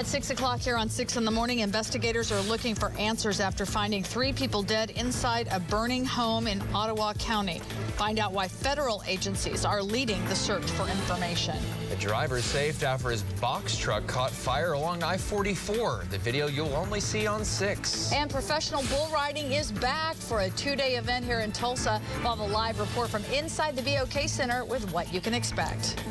[0.00, 3.66] At 6 o'clock here on 6 in the morning, investigators are looking for answers after
[3.66, 7.58] finding three people dead inside a burning home in Ottawa County.
[7.98, 11.58] Find out why federal agencies are leading the search for information.
[11.90, 16.08] The driver saved after his box truck caught fire along I-44.
[16.08, 18.10] The video you'll only see on 6.
[18.14, 22.00] And professional bull riding is back for a two-day event here in Tulsa.
[22.22, 26.02] We'll have a live report from inside the BOK Center with what you can expect.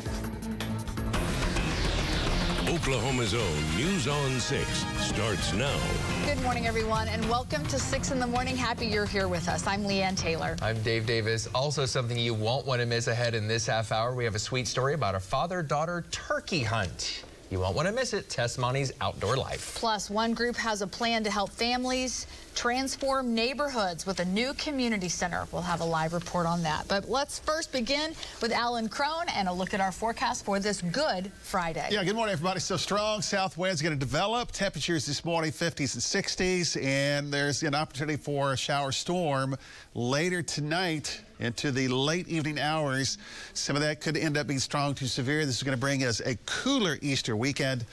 [2.70, 4.68] Oklahoma's own News on 6
[5.00, 5.76] starts now.
[6.24, 8.56] Good morning, everyone, and welcome to 6 in the morning.
[8.56, 9.66] Happy you're here with us.
[9.66, 10.54] I'm Leanne Taylor.
[10.62, 11.48] I'm Dave Davis.
[11.52, 14.14] Also, something you won't want to miss ahead in this half hour.
[14.14, 17.24] We have a sweet story about a father daughter turkey hunt.
[17.50, 18.28] You won't want to miss it.
[18.28, 19.74] Tess Maune's Outdoor Life.
[19.74, 25.08] Plus, one group has a plan to help families transform neighborhoods with a new community
[25.08, 25.48] center.
[25.50, 26.86] We'll have a live report on that.
[26.86, 30.80] But let's first begin with Alan Crone and a look at our forecast for this
[30.80, 31.88] Good Friday.
[31.90, 32.60] Yeah, good morning, everybody.
[32.60, 34.52] So strong south wind's going to develop.
[34.52, 39.56] Temperatures this morning 50s and 60s, and there's an opportunity for a shower storm
[39.94, 43.18] later tonight into the late evening hours.
[43.54, 45.44] Some of that could end up being strong to severe.
[45.44, 47.84] This is going to bring us a cooler Easter weekend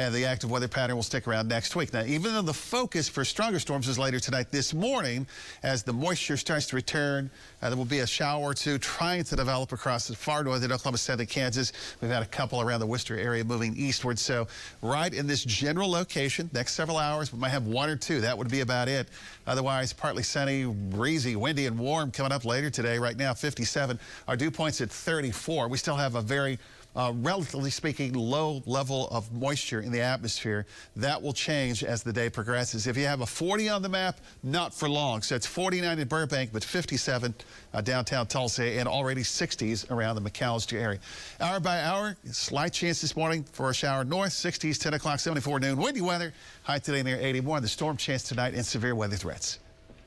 [0.00, 1.92] and the active weather pattern will stick around next week.
[1.92, 5.26] Now, even though the focus for stronger storms is later tonight, this morning,
[5.62, 9.24] as the moisture starts to return, uh, there will be a shower or two trying
[9.24, 11.72] to develop across the far northern Oklahoma City, Kansas.
[12.00, 14.18] We've had a couple around the Worcester area moving eastward.
[14.18, 14.48] So,
[14.80, 18.22] right in this general location, next several hours, we might have one or two.
[18.22, 19.06] That would be about it.
[19.46, 22.98] Otherwise, partly sunny, breezy, windy, and warm coming up later today.
[22.98, 23.98] Right now, 57.
[24.28, 25.68] Our dew point's at 34.
[25.68, 26.58] We still have a very
[26.96, 30.66] uh, relatively speaking, low level of moisture in the atmosphere.
[30.96, 32.86] That will change as the day progresses.
[32.86, 35.22] If you have a 40 on the map, not for long.
[35.22, 37.34] So it's 49 in Burbank, but 57
[37.72, 40.98] uh, downtown Tulsa and already 60s around the McAlester area.
[41.40, 45.60] Hour by hour, slight chance this morning for a shower north, 60s, 10 o'clock, 74
[45.60, 45.76] noon.
[45.78, 47.62] Windy weather, high today near 81.
[47.62, 49.58] The storm chance tonight and severe weather threats.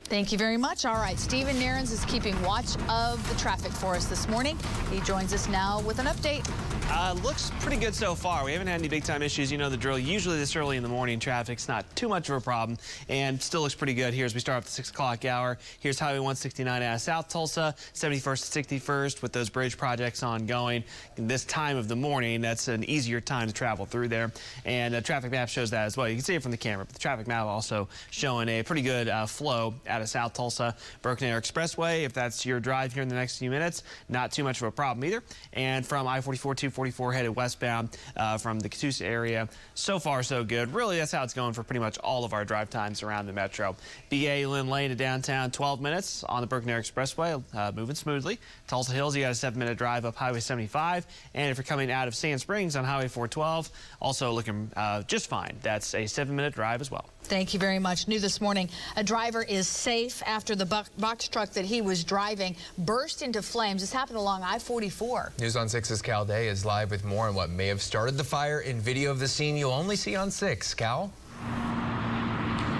[0.04, 0.84] Thank you very much.
[0.84, 4.58] All right, Stephen Nehrenz is keeping watch of the traffic for us this morning.
[4.90, 6.48] He joins us now with an update.
[6.90, 8.44] Uh, looks pretty good so far.
[8.44, 9.50] We haven't had any big time issues.
[9.50, 9.98] You know the drill.
[9.98, 12.76] Usually this early in the morning, traffic's not too much of a problem
[13.08, 15.58] and still looks pretty good here as we start off the 6 o'clock hour.
[15.80, 20.84] Here's Highway 169 out of South Tulsa, 71st to 61st with those bridge projects ongoing.
[21.16, 24.30] In this time of the morning, that's an easier time to travel through there.
[24.66, 26.06] And the traffic map shows that as well.
[26.08, 28.82] You can see it from the camera, but the traffic map also showing a pretty
[28.82, 30.74] good uh, flow out of South Tulsa.
[31.04, 34.60] Arrow Expressway, if that's your drive here in the next few minutes, not too much
[34.60, 35.22] of a problem either.
[35.52, 40.74] And from I-44 244 headed westbound uh, from the Catoosa area, so far so good.
[40.74, 43.32] Really, that's how it's going for pretty much all of our drive times around the
[43.32, 43.76] metro.
[44.10, 48.38] BA Lynn Lane to downtown, 12 minutes on the Arrow Expressway, uh, moving smoothly.
[48.66, 51.06] Tulsa Hills, you got a seven-minute drive up Highway 75.
[51.34, 55.28] And if you're coming out of Sand Springs on Highway 412, also looking uh, just
[55.28, 55.56] fine.
[55.62, 57.08] That's a seven-minute drive as well.
[57.24, 58.06] Thank you very much.
[58.06, 60.64] New this morning, a driver is safe after the
[60.96, 63.82] box truck that he was driving burst into flames.
[63.82, 65.38] This happened along I-44.
[65.38, 68.24] News on 6's Cal Day is live with more on what may have started the
[68.24, 70.72] fire in video of the scene you'll only see on 6.
[70.72, 71.12] Cal?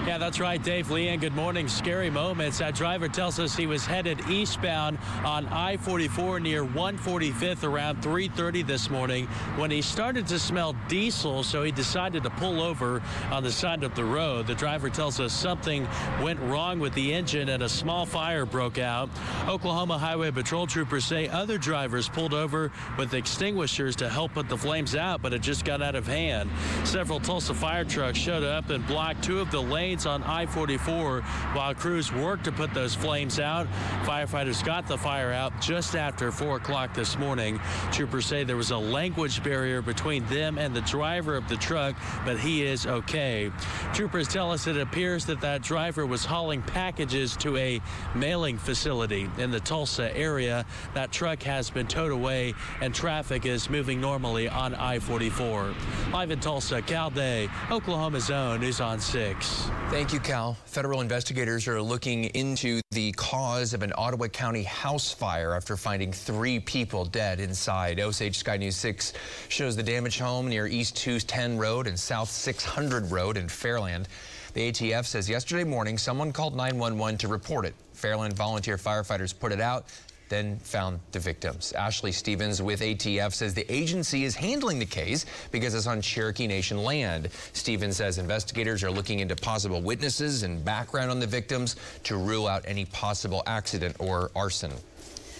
[0.05, 0.89] Yeah, that's right, Dave.
[0.89, 1.67] Leanne, good morning.
[1.67, 2.59] Scary moments.
[2.59, 8.91] That driver tells us he was headed eastbound on I-44 near 145th around 3.30 this
[8.91, 9.25] morning
[9.57, 13.01] when he started to smell diesel, so he decided to pull over
[13.31, 14.45] on the side of the road.
[14.45, 15.87] The driver tells us something
[16.21, 19.09] went wrong with the engine and a small fire broke out.
[19.47, 24.57] Oklahoma Highway Patrol troopers say other drivers pulled over with extinguishers to help put the
[24.57, 26.51] flames out, but it just got out of hand.
[26.83, 31.23] Several Tulsa fire trucks showed up and blocked two of the lanes on I-44
[31.55, 33.65] while crews worked to put those flames out.
[34.03, 37.59] Firefighters got the fire out just after 4 o'clock this morning.
[37.91, 41.95] Troopers say there was a language barrier between them and the driver of the truck,
[42.25, 43.51] but he is okay.
[43.93, 47.81] Troopers tell us it appears that that driver was hauling packages to a
[48.13, 50.65] mailing facility in the Tulsa area.
[50.93, 56.11] That truck has been towed away and traffic is moving normally on I-44.
[56.11, 59.69] Live in Tulsa, Cal Day, Oklahoma's own News on 6.
[59.91, 60.57] Thank you, Cal.
[60.65, 66.11] Federal investigators are looking into the cause of an Ottawa County house fire after finding
[66.11, 67.99] three people dead inside.
[67.99, 69.13] Osage Sky News 6
[69.47, 74.07] shows the damaged home near East 210 Road and South 600 Road in Fairland.
[74.55, 77.75] The ATF says yesterday morning someone called 911 to report it.
[77.95, 79.85] Fairland volunteer firefighters put it out
[80.29, 81.73] then found the victims.
[81.73, 86.47] Ashley Stevens with ATF says the agency is handling the case because it's on Cherokee
[86.47, 87.29] Nation land.
[87.53, 92.47] Stevens says investigators are looking into possible witnesses and background on the victims to rule
[92.47, 94.71] out any possible accident or arson.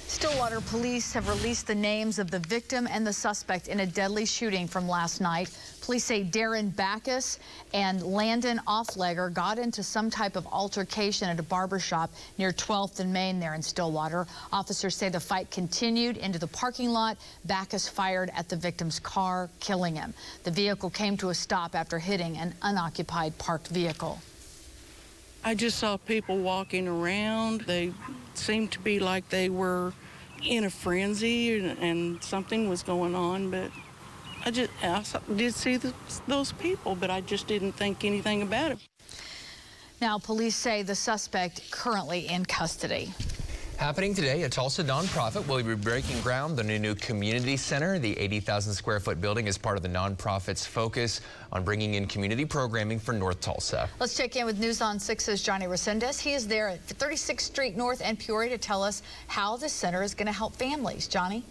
[0.07, 4.25] Stillwater police have released the names of the victim and the suspect in a deadly
[4.25, 5.49] shooting from last night.
[5.85, 7.37] Police say Darren Backus
[7.71, 12.09] and Landon Offlegger got into some type of altercation at a barber shop
[12.39, 14.25] near 12th and Main there in Stillwater.
[14.51, 17.19] Officers say the fight continued into the parking lot.
[17.45, 20.15] Backus fired at the victim's car, killing him.
[20.43, 24.19] The vehicle came to a stop after hitting an unoccupied parked vehicle.
[25.43, 27.61] I just saw people walking around.
[27.61, 27.93] They
[28.33, 29.93] seemed to be like they were
[30.43, 33.69] in a frenzy and, and something was going on, but
[34.45, 35.03] I just I
[35.35, 35.91] did see the,
[36.27, 38.79] those people, but I just didn't think anything about it.
[40.01, 43.11] Now, police say the suspect currently in custody.
[43.77, 47.99] Happening today, a Tulsa nonprofit will be breaking ground on a new community center.
[47.99, 51.21] The 80,000 square foot building is part of the nonprofit's focus
[51.51, 53.89] on bringing in community programming for North Tulsa.
[53.99, 56.19] Let's check in with News on 6's Johnny Resendez.
[56.19, 60.03] He is there at 36th Street North and Peoria to tell us how the center
[60.03, 61.07] is going to help families.
[61.07, 61.43] Johnny?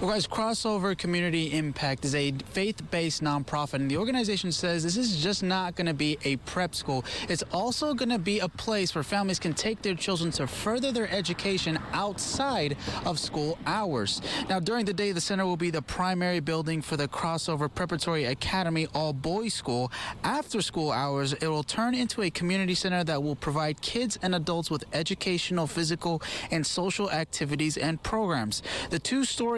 [0.00, 5.22] Well, guys, Crossover Community Impact is a faith-based nonprofit, and the organization says this is
[5.22, 7.04] just not going to be a prep school.
[7.28, 10.90] It's also going to be a place where families can take their children to further
[10.90, 12.76] their education outside
[13.06, 14.20] of school hours.
[14.48, 18.24] Now, during the day, the center will be the primary building for the Crossover Preparatory
[18.24, 19.92] Academy all-boys school.
[20.24, 24.34] After school hours, it will turn into a community center that will provide kids and
[24.34, 28.62] adults with educational, physical, and social activities and programs.
[28.90, 28.98] The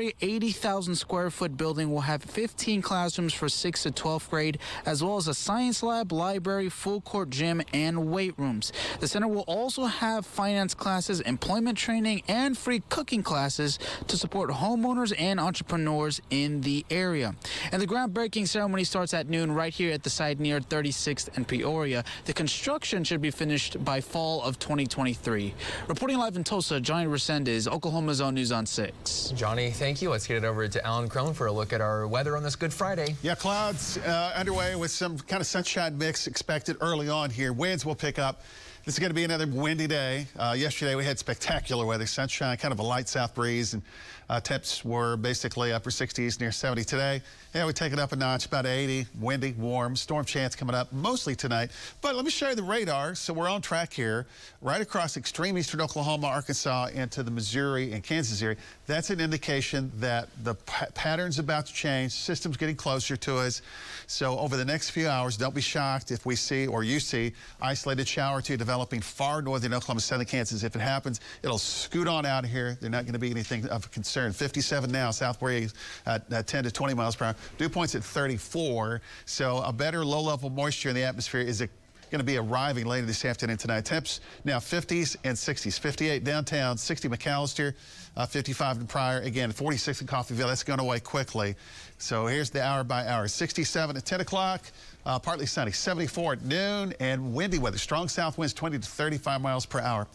[0.04, 5.02] two-story 80,000 square foot building will have 15 classrooms for 6th to 12th grade, as
[5.02, 8.72] well as a science lab, library, full court gym, and weight rooms.
[9.00, 13.78] The center will also have finance classes, employment training, and free cooking classes
[14.08, 17.34] to support homeowners and entrepreneurs in the area.
[17.72, 21.46] And the groundbreaking ceremony starts at noon right here at the site near 36th and
[21.46, 22.04] Peoria.
[22.24, 25.54] The construction should be finished by fall of 2023.
[25.88, 29.32] Reporting live in Tulsa, Johnny Resendez, Oklahoma's own News on 6.
[29.36, 30.11] Johnny, thank you.
[30.11, 32.56] Let's get it over to Alan Crone for a look at our weather on this
[32.56, 33.17] Good Friday.
[33.23, 37.52] Yeah, clouds uh, underway with some kind of sunshine mix expected early on here.
[37.52, 38.43] Winds will pick up.
[38.84, 40.26] This is going to be another windy day.
[40.38, 43.82] Uh, yesterday we had spectacular weather, sunshine, kind of a light south breeze, and
[44.28, 47.22] uh, temps were basically upper 60s, near 70 today.
[47.54, 50.92] Yeah, we take it up a notch, about 80, windy, warm, storm chance coming up
[50.92, 51.70] mostly tonight.
[52.02, 53.14] But let me show you the radar.
[53.14, 54.26] So we're on track here,
[54.60, 58.56] right across extreme eastern Oklahoma, Arkansas, into the Missouri and Kansas area.
[58.86, 60.56] That's an indication that the
[60.94, 63.62] pattern's about to change, system's getting closer to us.
[64.08, 67.32] So over the next few hours, don't be shocked if we see or you see
[67.62, 70.64] isolated shower or two developing far northern Oklahoma, southern Kansas.
[70.64, 72.76] If it happens, it'll scoot on out of here.
[72.80, 74.32] They're not going to be anything of concern.
[74.32, 75.74] 57 now, south breeze
[76.06, 77.36] at, at 10 to 20 miles per hour.
[77.56, 81.68] Dew point's at 34, so a better low-level moisture in the atmosphere is a
[82.10, 83.84] going to be arriving later this afternoon tonight.
[83.84, 85.78] Temps now 50s and 60s.
[85.80, 87.74] 58 downtown, 60 McAlester,
[88.16, 89.20] uh, 55 in Pryor.
[89.20, 90.46] Again, 46 in Coffeyville.
[90.46, 91.56] That's going away quickly.
[91.98, 93.26] So here's the hour by hour.
[93.26, 94.62] 67 at 10 o'clock.
[95.06, 97.76] Uh, partly sunny, 74 at noon, and windy weather.
[97.76, 100.06] Strong south winds, 20 to 35 miles per hour.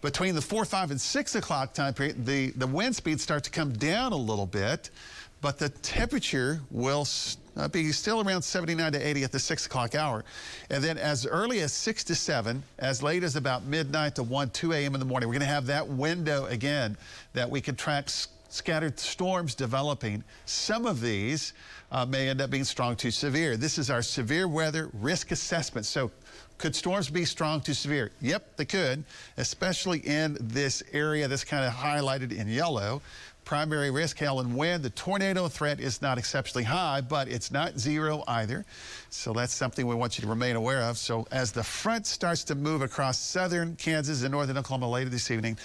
[0.00, 3.50] Between the 4, 5, and 6 o'clock time period, the, the wind speeds start to
[3.50, 4.90] come down a little bit,
[5.40, 7.06] but the temperature will
[7.56, 10.24] uh, be still around 79 to 80 at the 6 o'clock hour.
[10.70, 14.50] And then as early as 6 to 7, as late as about midnight to 1,
[14.50, 14.94] 2 a.m.
[14.94, 16.96] in the morning, we're going to have that window again
[17.32, 18.08] that we can track
[18.48, 20.24] scattered storms developing.
[20.46, 21.52] Some of these
[21.90, 23.56] uh, may end up being strong to severe.
[23.56, 25.86] This is our severe weather risk assessment.
[25.86, 26.10] So
[26.58, 28.10] could storms be strong to severe?
[28.20, 29.04] Yep, they could,
[29.36, 33.00] especially in this area that's kind of highlighted in yellow
[33.48, 34.82] primary risk, hail and wind.
[34.82, 38.66] The tornado threat is not exceptionally high, but it's not zero either.
[39.10, 40.98] So that's something we want you to remain aware of.
[40.98, 45.30] So as the front starts to move across southern Kansas and northern Oklahoma later this
[45.30, 45.56] evening,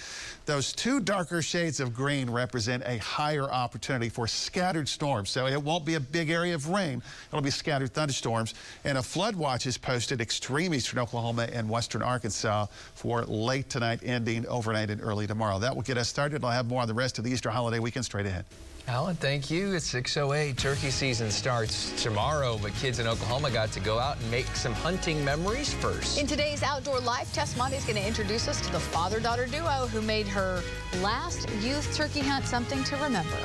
[0.46, 5.28] those two darker shades of green represent a higher opportunity for scattered storms.
[5.28, 7.02] So it won't be a big area of rain.
[7.28, 8.54] It'll be scattered thunderstorms.
[8.84, 14.00] And a flood watch is posted extreme eastern Oklahoma and western Arkansas for late tonight,
[14.02, 15.58] ending overnight and early tomorrow.
[15.58, 16.42] That will get us started.
[16.42, 18.46] I'll have more on the rest of the Easter holiday weekend straight ahead.
[18.86, 19.72] Alan, thank you.
[19.72, 20.58] It's 6.08.
[20.58, 24.74] Turkey season starts tomorrow, but kids in Oklahoma got to go out and make some
[24.74, 26.18] hunting memories first.
[26.18, 29.86] In today's Outdoor Life Tess Maune is going to introduce us to the father-daughter duo
[29.86, 30.62] who made her
[31.00, 33.38] last youth turkey hunt something to remember.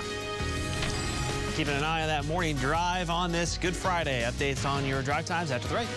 [1.55, 4.24] Keeping an eye on that morning drive on this Good Friday.
[4.24, 5.88] Updates on your drive times after the break.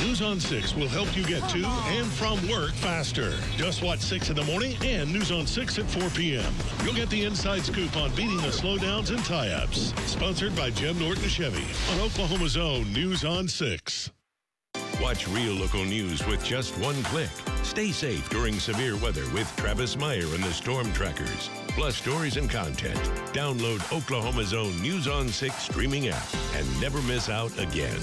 [0.00, 3.34] News on 6 will help you get to and from work faster.
[3.56, 6.52] Just watch 6 in the morning and News on 6 at 4 p.m.
[6.84, 9.92] You'll get the inside scoop on beating the slowdowns and tie-ups.
[10.10, 14.10] Sponsored by Jim Norton Chevy on Oklahoma's own News on 6.
[15.02, 17.30] Watch real local news with just one click.
[17.62, 21.50] Stay safe during severe weather with Travis Meyer and the Storm Trackers.
[21.70, 22.98] plus stories and content.
[23.32, 28.00] Download Oklahoma's own News on 6 streaming app and never miss out again.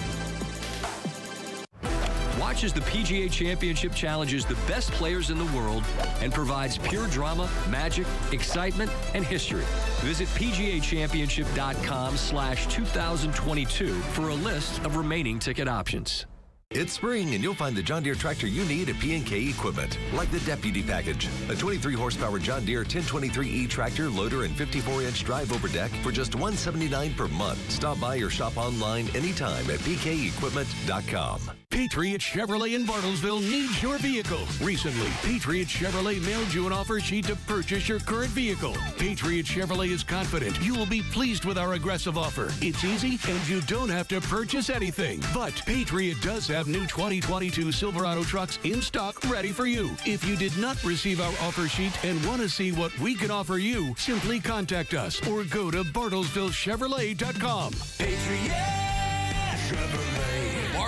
[2.48, 5.84] Watch as the PGA Championship challenges the best players in the world
[6.22, 9.66] and provides pure drama, magic, excitement, and history.
[10.00, 16.26] Visit PGAChampionship.com slash 2022 for a list of remaining ticket options.
[16.72, 20.32] It's spring, and you'll find the John Deere tractor you need at P&K Equipment, like
[20.32, 25.68] the Deputy Package, a 23 horsepower John Deere 1023E tractor, loader, and 54-inch drive over
[25.68, 27.60] deck for just 179 per month.
[27.70, 31.42] Stop by or shop online anytime at pkequipment.com.
[31.78, 34.42] Patriot Chevrolet in Bartlesville needs your vehicle.
[34.62, 38.76] Recently, Patriot Chevrolet mailed you an offer sheet to purchase your current vehicle.
[38.98, 42.52] Patriot Chevrolet is confident you will be pleased with our aggressive offer.
[42.62, 45.22] It's easy and you don't have to purchase anything.
[45.34, 49.92] But Patriot does have new 2022 Silverado trucks in stock ready for you.
[50.06, 53.30] If you did not receive our offer sheet and want to see what we can
[53.30, 57.74] offer you, simply contact us or go to BartlesvilleChevrolet.com.
[57.98, 58.77] Patriot.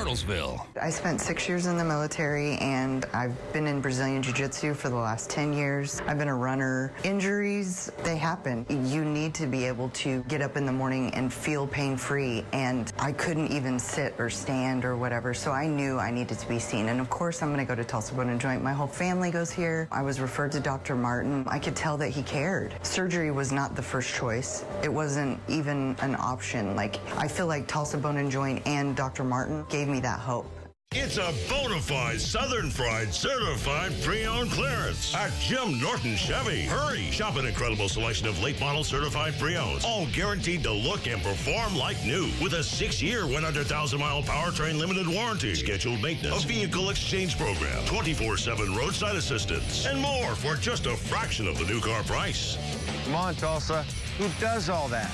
[0.10, 0.66] Bartlesville.
[0.82, 4.90] I spent six years in the military and I've been in Brazilian Jiu Jitsu for
[4.90, 6.02] the last 10 years.
[6.08, 6.92] I've been a runner.
[7.04, 8.66] Injuries, they happen.
[8.70, 12.44] You need to be able to get up in the morning and feel pain free.
[12.54, 15.36] And I couldn't even sit or stand or whatever.
[15.36, 16.90] So I knew I needed to be seen.
[16.90, 18.64] And of course, I'm going to go to Tulsa Bone and Joint.
[18.64, 19.88] My whole family goes here.
[19.92, 20.96] I was referred to Dr.
[20.96, 21.46] Martin.
[21.48, 22.74] I could tell that he cared.
[22.82, 26.76] Surgery was not the first choice, it wasn't even an option.
[26.76, 29.24] Like, I feel like Tulsa Bone and Joint and Dr.
[29.24, 30.46] Martin gave me that hope.
[30.92, 36.64] It's a bona fide Southern Fried certified pre-owned clearance at Jim Norton Chevy.
[36.64, 37.12] Hurry!
[37.12, 41.76] Shop an incredible selection of late model certified pre-owns, all guaranteed to look and perform
[41.76, 47.38] like new, with a six-year, 100,000 mile powertrain limited warranty, scheduled maintenance, a vehicle exchange
[47.38, 52.58] program, 24/7 roadside assistance, and more for just a fraction of the new car price.
[53.06, 53.84] Come on, Tulsa.
[54.18, 55.12] Who does all that?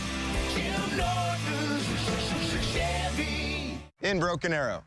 [4.06, 4.84] In Broken Arrow.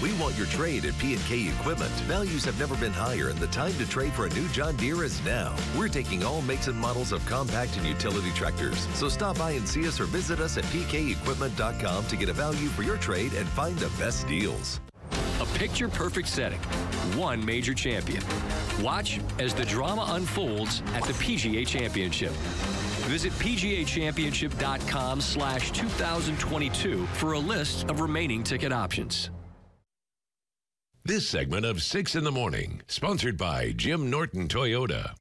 [0.00, 1.90] We want your trade at P&K Equipment.
[2.06, 5.02] Values have never been higher, and the time to trade for a new John Deere
[5.02, 5.56] is now.
[5.76, 8.86] We're taking all makes and models of compact and utility tractors.
[8.94, 12.68] So stop by and see us or visit us at pkequipment.com to get a value
[12.68, 14.80] for your trade and find the best deals.
[15.40, 16.60] A picture perfect setting,
[17.16, 18.22] one major champion.
[18.80, 22.32] Watch as the drama unfolds at the PGA Championship.
[23.08, 29.30] Visit PGAChampionship.com slash 2022 for a list of remaining ticket options.
[31.04, 35.17] This segment of 6 in the Morning, sponsored by Jim Norton Toyota.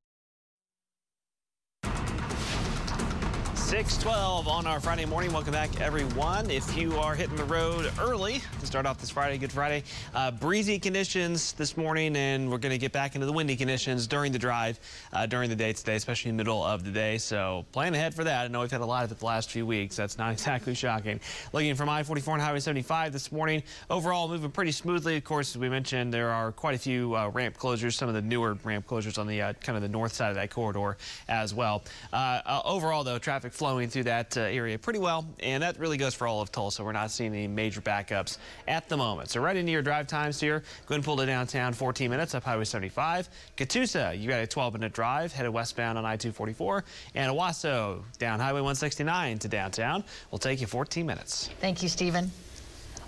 [3.67, 5.33] 612 on our Friday morning.
[5.33, 6.49] Welcome back, everyone.
[6.49, 9.83] If you are hitting the road early to start off this Friday, Good Friday,
[10.15, 14.07] uh, breezy conditions this morning, and we're going to get back into the windy conditions
[14.07, 14.79] during the drive,
[15.11, 17.17] uh, during the day today, especially in the middle of the day.
[17.17, 18.45] So plan ahead for that.
[18.45, 19.97] I know we've had a lot of it the last few weeks.
[19.97, 21.19] That's not exactly shocking.
[21.51, 25.17] Looking from I-44 and Highway 75 this morning, overall moving pretty smoothly.
[25.17, 28.15] Of course, as we mentioned, there are quite a few uh, ramp closures, some of
[28.15, 30.95] the newer ramp closures on the uh, kind of the north side of that corridor
[31.27, 31.83] as well.
[32.13, 35.97] Uh, uh, overall, though, traffic flowing through that uh, area pretty well, and that really
[35.97, 36.83] goes for all of Tulsa.
[36.83, 38.37] We're not seeing any major backups
[38.67, 39.29] at the moment.
[39.29, 40.63] So right into your drive times here.
[40.89, 43.29] Ahead to downtown 14 minutes up Highway 75.
[43.57, 46.83] Catoosa, you got a 12-minute drive headed westbound on I-244.
[47.15, 51.49] And Owasso down Highway 169 to downtown will take you 14 minutes.
[51.59, 52.31] Thank you, Stephen.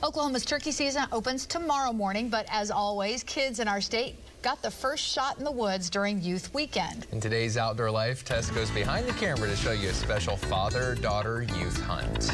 [0.02, 4.72] Oklahoma's turkey season opens tomorrow morning, but as always, kids in our state got the
[4.72, 7.06] first shot in the woods during Youth Weekend.
[7.12, 11.42] In today's Outdoor Life, Tess goes behind the camera to show you a special father-daughter
[11.42, 12.32] youth hunt.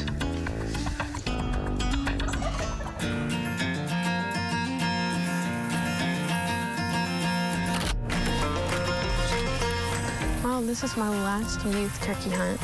[10.43, 12.61] Well, this is my last youth turkey hunt.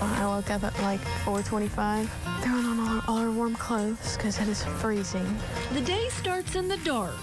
[0.00, 2.08] I woke up at like 4:25,
[2.42, 5.36] throwing on all our, all our warm clothes because it is freezing.
[5.72, 7.14] The day starts in the dark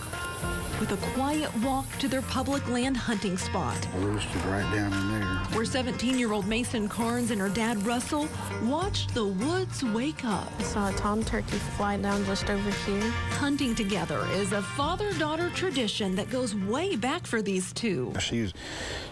[0.79, 3.75] with a quiet walk to their public land hunting spot.
[3.97, 5.27] Roosted right down in there.
[5.53, 8.27] Where 17-year-old Mason Carnes and her dad Russell
[8.63, 10.51] watched the woods wake up.
[10.59, 13.09] I saw a tom turkey fly down just over here.
[13.39, 18.13] Hunting together is a father-daughter tradition that goes way back for these two.
[18.19, 18.53] She was,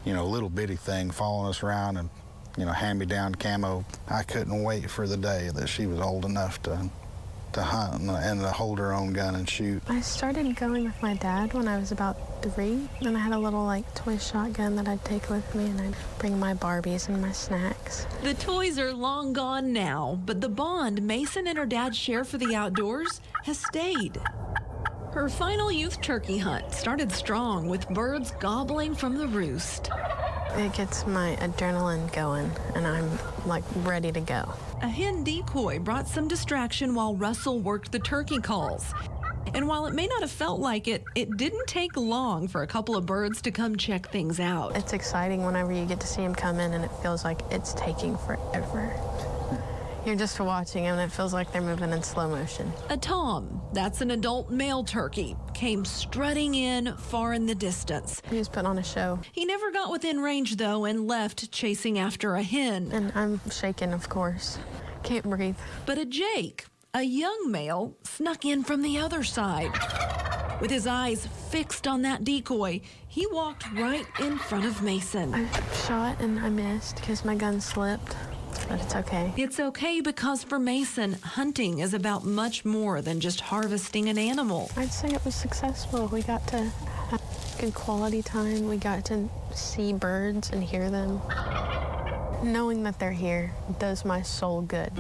[0.04, 2.10] you know, a little bitty thing following us around and,
[2.58, 3.86] you know, hand-me-down camo.
[4.08, 6.90] I couldn't wait for the day that she was old enough to
[7.54, 9.82] to hunt and to hold her own gun and shoot.
[9.88, 13.40] I started going with my dad when I was about three, and I had a
[13.40, 17.22] little like toy shotgun that I'd take with me, and I'd bring my Barbies and
[17.22, 18.06] my snacks.
[18.24, 22.38] The toys are long gone now, but the bond Mason and her dad share for
[22.38, 24.20] the outdoors has stayed.
[25.14, 29.90] Her final youth turkey hunt started strong with birds gobbling from the roost.
[30.58, 33.10] It gets my adrenaline going, and I'm
[33.46, 34.54] like ready to go.
[34.82, 38.94] A hen decoy brought some distraction while Russell worked the turkey calls.
[39.54, 42.68] And while it may not have felt like it, it didn't take long for a
[42.68, 44.78] couple of birds to come check things out.
[44.78, 47.74] It's exciting whenever you get to see them come in, and it feels like it's
[47.74, 48.96] taking forever.
[50.06, 52.72] You're just watching them, and it feels like they're moving in slow motion.
[52.90, 58.22] A tom, that's an adult male turkey, came strutting in far in the distance.
[58.30, 59.20] He was putting on a show.
[59.32, 62.92] He never got within range, though, and left chasing after a hen.
[62.92, 64.60] And I'm shaking, of course.
[65.02, 65.56] Can't breathe.
[65.88, 69.72] But a Jake, a young male, snuck in from the other side.
[70.62, 75.34] With his eyes fixed on that decoy, he walked right in front of Mason.
[75.34, 75.48] I
[75.88, 78.16] shot and I missed because my gun slipped.
[78.68, 79.34] But it's okay.
[79.38, 84.72] It's okay because for Mason, hunting is about much more than just harvesting an animal.
[84.76, 86.08] I'd say it was successful.
[86.08, 86.58] We got to
[87.10, 87.22] have
[87.60, 88.68] good quality time.
[88.68, 91.22] We got to see birds and hear them.
[92.44, 94.92] Knowing that they're here does my soul good.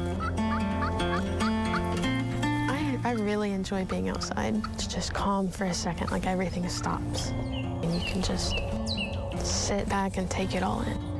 [2.67, 4.61] I, I really enjoy being outside.
[4.73, 7.29] It's just calm for a second, like everything stops.
[7.29, 8.55] And you can just
[9.43, 11.14] sit back and take it all in.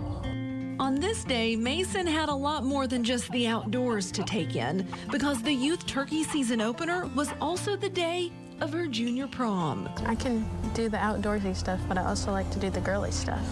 [0.77, 4.85] On this day, Mason had a lot more than just the outdoors to take in
[5.09, 8.29] because the youth turkey season opener was also the day
[8.59, 9.89] of her junior prom.
[10.05, 13.45] I can do the outdoorsy stuff, but I also like to do the girly stuff.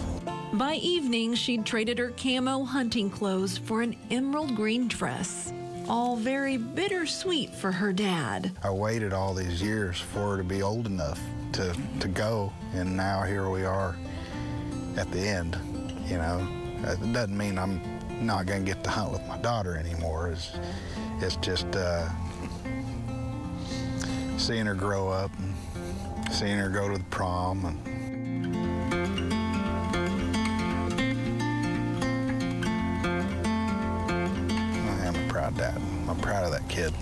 [0.52, 5.50] By evening, she'd traded her camo hunting clothes for an emerald green dress.
[5.88, 8.52] All very bittersweet for her dad.
[8.62, 11.20] I waited all these years for her to be old enough
[11.52, 13.96] to, to go, and now here we are
[14.98, 15.58] at the end,
[16.06, 16.63] you know.
[16.86, 17.80] It doesn't mean I'm
[18.20, 20.28] not going to get to hunt with my daughter anymore.
[20.28, 20.52] It's,
[21.20, 22.08] it's just uh,
[24.36, 25.54] seeing her grow up and
[26.32, 27.64] seeing her go to the prom.
[27.64, 27.80] And
[34.90, 35.80] I am a proud dad.
[36.08, 36.92] I'm proud of that kid.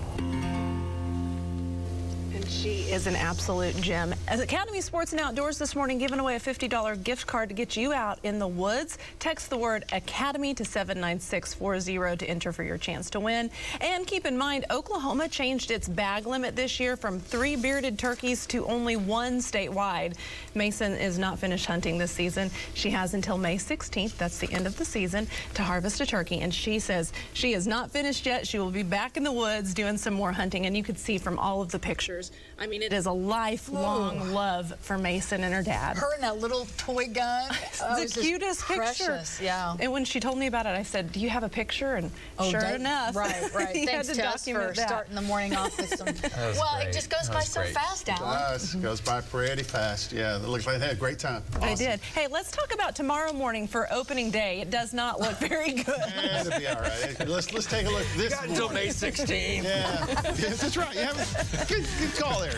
[2.62, 4.14] She is an absolute gem.
[4.28, 7.76] As Academy Sports and Outdoors this morning, giving away a $50 gift card to get
[7.76, 8.98] you out in the woods.
[9.18, 13.50] Text the word Academy to 79640 to enter for your chance to win.
[13.80, 18.46] And keep in mind, Oklahoma changed its bag limit this year from three bearded turkeys
[18.46, 20.14] to only one statewide.
[20.54, 22.48] Mason is not finished hunting this season.
[22.74, 26.38] She has until May 16th, that's the end of the season, to harvest a turkey.
[26.38, 28.46] And she says she is not finished yet.
[28.46, 30.66] She will be back in the woods doing some more hunting.
[30.66, 32.30] And you could see from all of the pictures
[32.62, 34.32] I mean, it is a lifelong Whoa.
[34.34, 35.96] love for Mason and her dad.
[35.96, 37.50] Her and that little toy gun.
[37.84, 38.98] Oh, the it's just cutest precious,
[39.38, 39.44] picture.
[39.44, 39.74] Yeah.
[39.80, 42.12] And when she told me about it, I said, "Do you have a picture?" And
[42.38, 43.74] Oh, sure that- enough, Right, right.
[43.74, 44.88] he Thanks, had to Tess, document for that.
[44.88, 46.06] starting the morning off with some.
[46.46, 47.74] was well, it just goes by was so great.
[47.74, 48.38] fast, It Alan.
[48.38, 48.74] does.
[48.76, 50.12] Goes by pretty fast.
[50.12, 51.42] Yeah, it looks like they had a great time.
[51.60, 51.86] I Awesome.
[51.86, 52.00] did.
[52.14, 54.60] Hey, let's talk about tomorrow morning for opening day.
[54.60, 55.86] It does not look very good.
[56.14, 57.28] Yeah, it'll be all right.
[57.28, 58.84] Let's let's take a look this Got until morning.
[58.84, 59.64] May 16.
[59.64, 60.06] Yeah,
[60.38, 60.94] yes, that's right.
[60.94, 62.51] You have a good, good call there.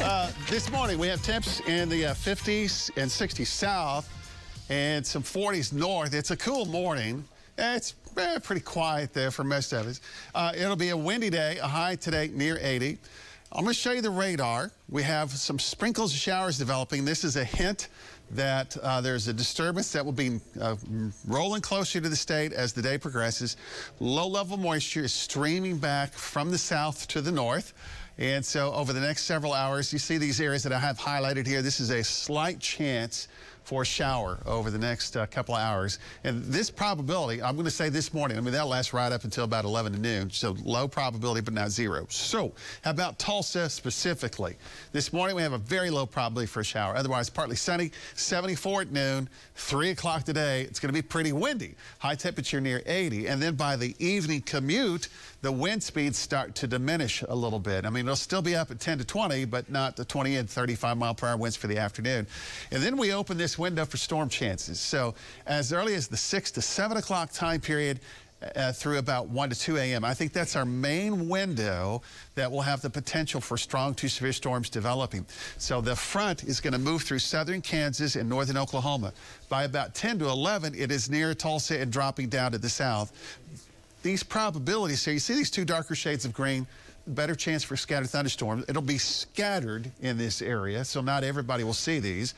[0.00, 4.06] Uh, this morning we have temps in the uh, 50s and 60s south,
[4.68, 6.12] and some 40s north.
[6.12, 7.24] It's a cool morning.
[7.56, 10.02] It's eh, pretty quiet there for most of us.
[10.34, 11.58] Uh, it'll be a windy day.
[11.58, 12.98] A high today near 80.
[13.52, 14.70] I'm going to show you the radar.
[14.90, 17.06] We have some sprinkles of showers developing.
[17.06, 17.88] This is a hint
[18.32, 20.76] that uh, there's a disturbance that will be uh,
[21.26, 23.56] rolling closer to the state as the day progresses.
[24.00, 27.72] Low level moisture is streaming back from the south to the north.
[28.18, 31.46] And so over the next several hours, you see these areas that I have highlighted
[31.46, 31.62] here.
[31.62, 33.28] This is a slight chance
[33.68, 35.98] for a shower over the next uh, couple of hours.
[36.24, 39.24] And this probability, I'm going to say this morning, I mean, that'll last right up
[39.24, 40.30] until about 11 to noon.
[40.30, 42.06] So low probability, but not zero.
[42.08, 44.56] So how about Tulsa specifically?
[44.92, 46.96] This morning, we have a very low probability for a shower.
[46.96, 50.62] Otherwise, partly sunny, 74 at noon, 3 o'clock today.
[50.62, 51.74] It's going to be pretty windy.
[51.98, 53.26] High temperature near 80.
[53.26, 55.08] And then by the evening commute,
[55.40, 57.84] the wind speeds start to diminish a little bit.
[57.84, 60.50] I mean, it'll still be up at 10 to 20, but not the 20 and
[60.50, 62.26] 35 mile per hour winds for the afternoon.
[62.72, 64.80] And then we open this window for storm chances.
[64.80, 65.14] So
[65.46, 68.00] as early as the 6 to 7 o'clock time period,
[68.54, 70.04] uh, through about 1 to 2 a.m.
[70.04, 72.02] I think that's our main window
[72.36, 75.26] that will have the potential for strong to severe storms developing.
[75.56, 79.12] So the front is going to move through southern Kansas and northern Oklahoma.
[79.48, 83.12] By about 10 to 11, it is near Tulsa and dropping down to the south
[84.08, 86.66] these probabilities here, you see these two darker shades of green,
[87.08, 88.64] better chance for scattered thunderstorms.
[88.66, 92.32] It'll be scattered in this area, so not everybody will see these.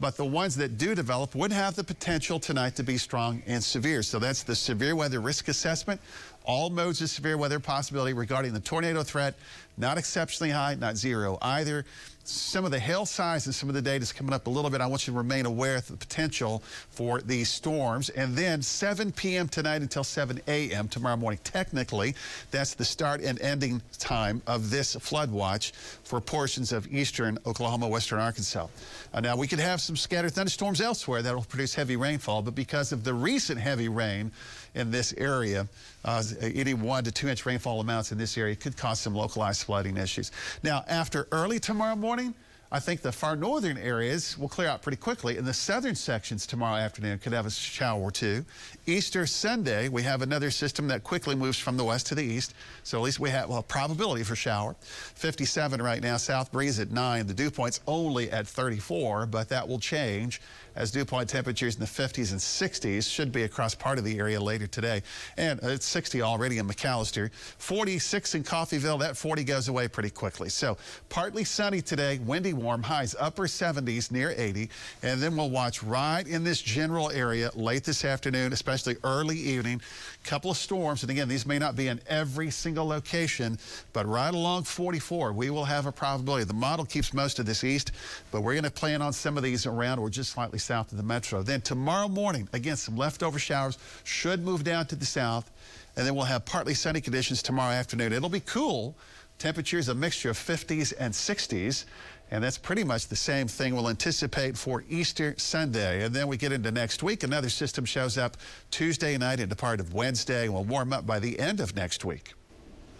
[0.00, 3.62] But the ones that do develop would have the potential tonight to be strong and
[3.62, 4.02] severe.
[4.02, 6.00] So that's the severe weather risk assessment.
[6.44, 9.34] All modes of severe weather possibility regarding the tornado threat.
[9.78, 11.84] Not exceptionally high, not zero either.
[12.24, 14.70] Some of the hail size and some of the data is coming up a little
[14.70, 14.80] bit.
[14.80, 18.10] I want you to remain aware of the potential for these storms.
[18.10, 19.48] And then 7 p.m.
[19.48, 20.86] tonight until 7 a.m.
[20.86, 21.40] tomorrow morning.
[21.42, 22.14] Technically,
[22.52, 25.72] that's the start and ending time of this flood watch
[26.04, 28.68] for portions of eastern Oklahoma, western Arkansas.
[29.12, 32.54] Uh, now, we could have some scattered thunderstorms elsewhere that will produce heavy rainfall, but
[32.54, 34.30] because of the recent heavy rain
[34.74, 35.68] in this area,
[36.04, 39.64] uh, any one to two inch rainfall amounts in this area could cause some localized
[39.64, 40.32] flooding issues.
[40.62, 42.34] Now, after early tomorrow morning,
[42.74, 46.46] I think the far northern areas will clear out pretty quickly, and the southern sections
[46.46, 48.46] tomorrow afternoon could have a shower or two.
[48.86, 52.54] Easter Sunday, we have another system that quickly moves from the west to the east,
[52.82, 54.74] so at least we have well probability for shower.
[54.80, 57.26] 57 right now, south breeze at 9.
[57.26, 60.40] The dew point's only at 34, but that will change
[60.76, 64.18] as dew point temperatures in the 50s and 60s should be across part of the
[64.18, 65.02] area later today.
[65.36, 67.30] And it's 60 already in McAlester.
[67.58, 68.98] 46 in Coffeyville.
[68.98, 70.48] That 40 goes away pretty quickly.
[70.48, 70.76] So
[71.08, 74.68] partly sunny today, windy warm, highs upper 70s near 80.
[75.02, 79.80] And then we'll watch right in this general area late this afternoon, especially early evening.
[80.24, 81.02] A couple of storms.
[81.02, 83.58] And again, these may not be in every single location,
[83.92, 86.44] but right along 44, we will have a probability.
[86.44, 87.92] The model keeps most of this east,
[88.30, 90.98] but we're going to plan on some of these around or just slightly south of
[90.98, 91.42] the metro.
[91.42, 95.50] Then tomorrow morning, again, some leftover showers should move down to the south,
[95.96, 98.12] and then we'll have partly sunny conditions tomorrow afternoon.
[98.12, 98.96] It'll be cool.
[99.38, 101.84] Temperatures a mixture of 50s and 60s.
[102.30, 106.02] And that's pretty much the same thing we'll anticipate for Easter Sunday.
[106.02, 107.24] And then we get into next week.
[107.24, 108.38] Another system shows up
[108.70, 110.44] Tuesday night into part of Wednesday.
[110.44, 112.32] And we'll warm up by the end of next week.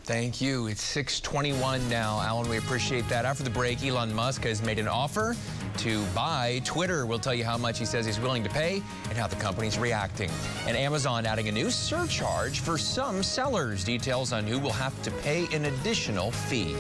[0.05, 0.67] Thank you.
[0.67, 2.21] It's 621 now.
[2.21, 3.25] Alan, we appreciate that.
[3.25, 5.37] After the break, Elon Musk has made an offer
[5.79, 7.07] to buy Twitter.
[7.07, 9.79] We'll tell you how much he says he's willing to pay and how the company's
[9.79, 10.29] reacting.
[10.67, 13.85] And Amazon adding a new surcharge for some sellers.
[13.85, 16.75] Details on who will have to pay an additional fee.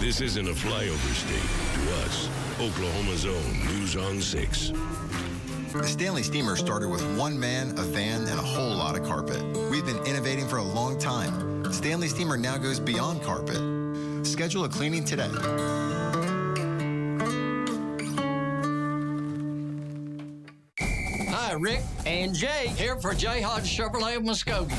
[0.00, 1.86] This isn't a flyover state.
[1.86, 2.28] To us,
[2.60, 4.72] Oklahoma's own News on 6.
[5.72, 9.42] The Stanley Steamer started with one man, a van, and a whole lot of carpet.
[9.70, 11.72] We've been innovating for a long time.
[11.72, 13.56] Stanley Steamer now goes beyond carpet.
[14.26, 15.30] Schedule a cleaning today.
[21.52, 23.42] Hi, Rick and Jay here for J.
[23.42, 24.72] Hodge Chevrolet of Muskogee.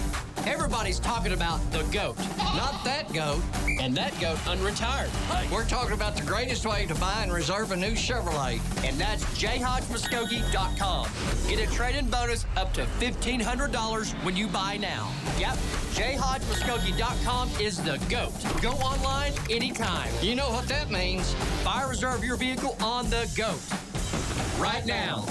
[0.48, 3.44] Everybody's talking about the GOAT, not that GOAT,
[3.80, 5.12] and that GOAT unretired.
[5.52, 9.24] We're talking about the greatest way to buy and reserve a new Chevrolet, and that's
[9.40, 11.10] jhodgemuskogee.com.
[11.48, 15.12] Get a trade-in bonus up to $1,500 when you buy now.
[15.38, 15.54] Yep,
[15.94, 18.34] jhodgemuskogee.com is the GOAT.
[18.64, 20.10] Go online anytime.
[20.24, 21.36] You know what that means.
[21.64, 23.62] Buy reserve your vehicle on the GOAT.
[24.60, 25.28] Right now.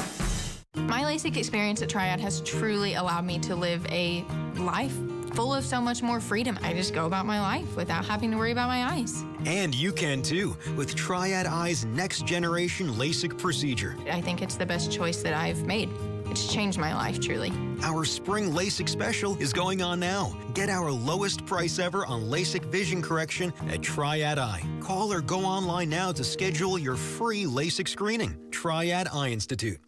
[0.74, 4.24] My LASIK experience at Triad has truly allowed me to live a
[4.56, 4.94] life
[5.34, 6.58] full of so much more freedom.
[6.62, 9.22] I just go about my life without having to worry about my eyes.
[9.44, 13.96] And you can too with Triad Eye's next generation LASIK procedure.
[14.10, 15.90] I think it's the best choice that I've made.
[16.30, 17.52] It's changed my life, truly.
[17.82, 20.34] Our spring LASIK special is going on now.
[20.54, 24.62] Get our lowest price ever on LASIK vision correction at Triad Eye.
[24.80, 28.38] Call or go online now to schedule your free LASIK screening.
[28.50, 29.78] Triad Eye Institute.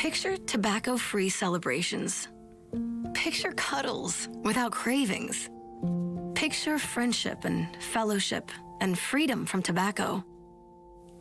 [0.00, 2.26] Picture tobacco free celebrations.
[3.12, 5.50] Picture cuddles without cravings.
[6.34, 10.24] Picture friendship and fellowship and freedom from tobacco.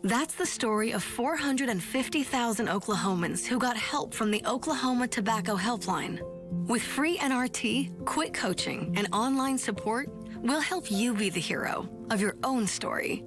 [0.01, 6.21] That's the story of 450,000 Oklahomans who got help from the Oklahoma Tobacco Helpline.
[6.69, 12.21] With free NRT, quick coaching, and online support, we'll help you be the hero of
[12.21, 13.25] your own story.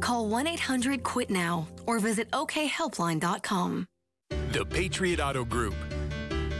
[0.00, 3.86] Call 1 800 QUIT NOW or visit okhelpline.com.
[4.52, 5.76] The Patriot Auto Group.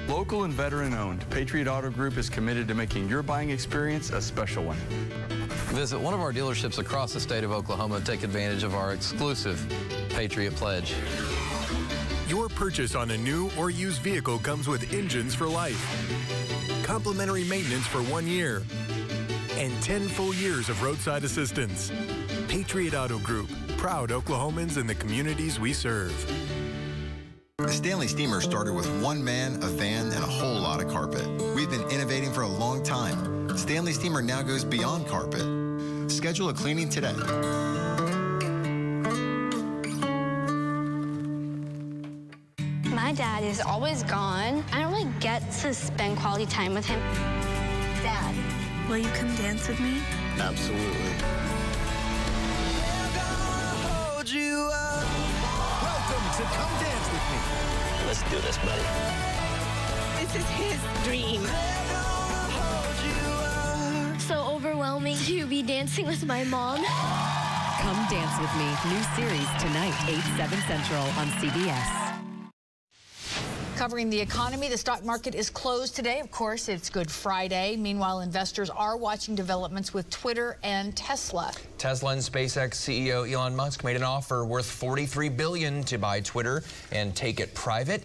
[0.07, 4.23] Local and veteran owned, Patriot Auto Group is committed to making your buying experience a
[4.23, 4.77] special one.
[5.75, 8.93] Visit one of our dealerships across the state of Oklahoma and take advantage of our
[8.93, 9.61] exclusive
[10.11, 10.95] Patriot Pledge.
[12.29, 15.83] Your purchase on a new or used vehicle comes with engines for life,
[16.85, 18.63] complimentary maintenance for one year,
[19.57, 21.91] and 10 full years of roadside assistance.
[22.47, 26.15] Patriot Auto Group, proud Oklahomans in the communities we serve.
[27.67, 31.27] The Stanley Steamer started with one man, a van, and a whole lot of carpet.
[31.55, 33.57] We've been innovating for a long time.
[33.57, 36.11] Stanley Steamer now goes beyond carpet.
[36.11, 37.13] Schedule a cleaning today.
[42.89, 44.65] My dad is always gone.
[44.73, 46.99] I don't really get to spend quality time with him.
[48.03, 48.35] Dad,
[48.89, 50.01] will you come dance with me?
[50.39, 51.13] Absolutely.
[54.21, 55.05] hold you up.
[55.83, 57.00] Welcome to Come Dance With Me.
[58.21, 58.83] Let's do this, buddy.
[60.21, 61.43] This is his dream.
[64.19, 66.85] So overwhelming to be dancing with my mom.
[66.85, 68.69] Come Dance With Me.
[68.93, 72.10] New series tonight, 8, 7 Central on CBS.
[73.81, 76.21] Covering the economy, the stock market is closed today.
[76.21, 77.77] Of course, it's Good Friday.
[77.77, 81.51] Meanwhile, investors are watching developments with Twitter and Tesla.
[81.79, 86.63] Tesla and SpaceX CEO Elon Musk made an offer worth 43 billion to buy Twitter
[86.93, 88.05] and take it private.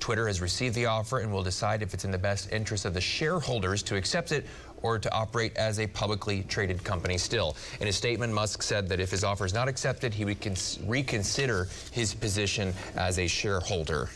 [0.00, 2.92] Twitter has received the offer and will decide if it's in the best interest of
[2.92, 4.44] the shareholders to accept it
[4.82, 7.56] or to operate as a publicly traded company still.
[7.80, 10.38] In a statement, Musk said that if his offer is not accepted, he would
[10.84, 14.08] reconsider his position as a shareholder.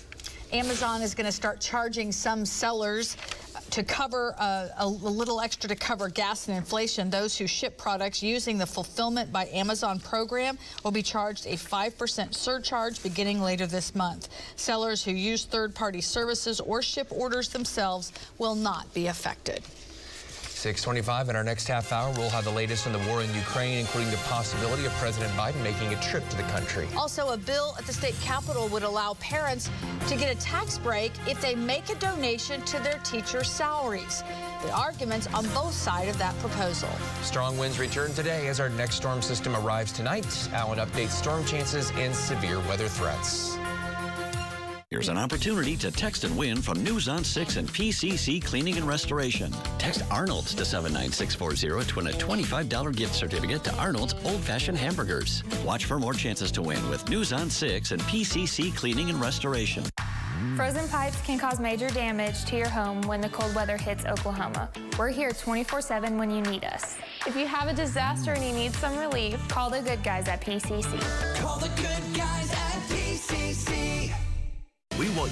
[0.52, 3.16] Amazon is going to start charging some sellers
[3.70, 7.11] to cover uh, a, a, little extra to cover gas and inflation.
[7.11, 12.34] Those who ship products using the Fulfillment by Amazon program will be charged a 5%
[12.34, 14.30] surcharge beginning later this month.
[14.56, 19.62] Sellers who use third party services or ship orders themselves will not be affected.
[20.59, 23.79] 625 in our next half hour, we'll have the latest on the war in Ukraine,
[23.79, 26.88] including the possibility of President Biden making a trip to the country.
[26.97, 29.71] Also, a bill at the state capitol would allow parents
[30.09, 34.25] to get a tax break if they make a donation to their teachers' salaries.
[34.64, 36.90] The arguments on both sides of that proposal.
[37.23, 40.27] Strong winds return today as our next storm system arrives tonight.
[40.53, 43.57] Alan updates storm chances and severe weather threats.
[44.90, 48.88] Here's an opportunity to text and win from News on 6 and PCC Cleaning and
[48.88, 49.53] Restoration.
[49.77, 55.42] Text Arnold's to 79640 to win a $25 gift certificate to Arnold's Old Fashioned Hamburgers.
[55.62, 59.85] Watch for more chances to win with News on 6 and PCC Cleaning and Restoration.
[60.57, 64.70] Frozen pipes can cause major damage to your home when the cold weather hits Oklahoma.
[64.98, 66.96] We're here 24 7 when you need us.
[67.27, 70.40] If you have a disaster and you need some relief, call the good guys at
[70.40, 70.98] PCC.
[71.37, 72.38] Call the good guys at PCC.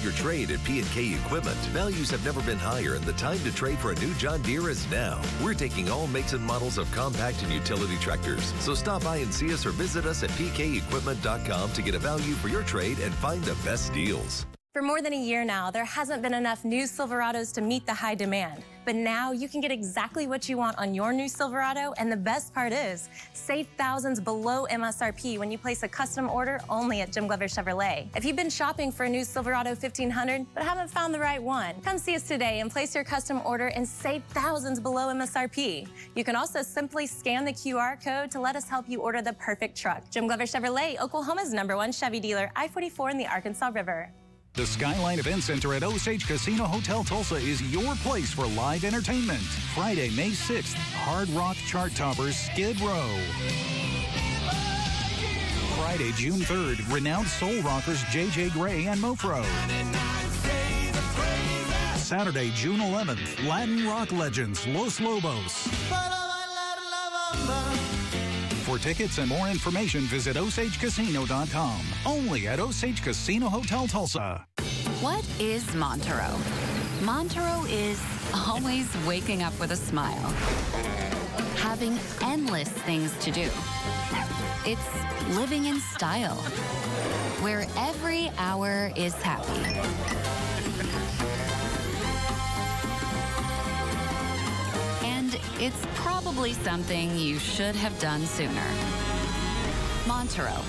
[0.03, 1.57] Your trade at P&K Equipment.
[1.73, 4.69] Values have never been higher and the time to trade for a new John Deere
[4.69, 5.21] is now.
[5.43, 8.53] We're taking all makes and models of compact and utility tractors.
[8.59, 12.33] So stop by and see us or visit us at pkequipment.com to get a value
[12.35, 14.45] for your trade and find the best deals.
[14.77, 17.95] For more than a year now, there hasn't been enough new Silverados to meet the
[17.95, 18.61] high demand.
[18.85, 22.15] But now you can get exactly what you want on your new Silverado, and the
[22.15, 27.11] best part is, save thousands below MSRP when you place a custom order only at
[27.11, 28.05] Jim Glover Chevrolet.
[28.15, 31.73] If you've been shopping for a new Silverado 1500 but haven't found the right one,
[31.81, 35.87] come see us today and place your custom order and save thousands below MSRP.
[36.13, 39.33] You can also simply scan the QR code to let us help you order the
[39.33, 40.03] perfect truck.
[40.11, 44.11] Jim Glover Chevrolet, Oklahoma's number one Chevy dealer, I-44 in the Arkansas River.
[44.57, 49.43] The Skyline Event Center at Osage Casino Hotel Tulsa is your place for live entertainment.
[49.75, 53.07] Friday, May 6th, Hard Rock Chart Toppers Skid Row.
[55.75, 58.49] Friday, June 3rd, renowned soul rockers J.J.
[58.49, 59.45] Grey and Mofro.
[61.95, 65.67] Saturday, June 11th, Latin rock legends Los Lobos.
[68.67, 71.79] For tickets and more information, visit OsageCasino.com.
[72.05, 74.45] Only at Osage Casino Hotel Tulsa.
[74.99, 76.37] What is Montereau?
[77.01, 77.97] Montereau is
[78.35, 80.33] always waking up with a smile,
[81.55, 83.49] having endless things to do.
[84.65, 86.35] It's living in style,
[87.39, 90.46] where every hour is happy.
[95.59, 98.61] It's probably something you should have done sooner.
[100.07, 100.61] Montereau,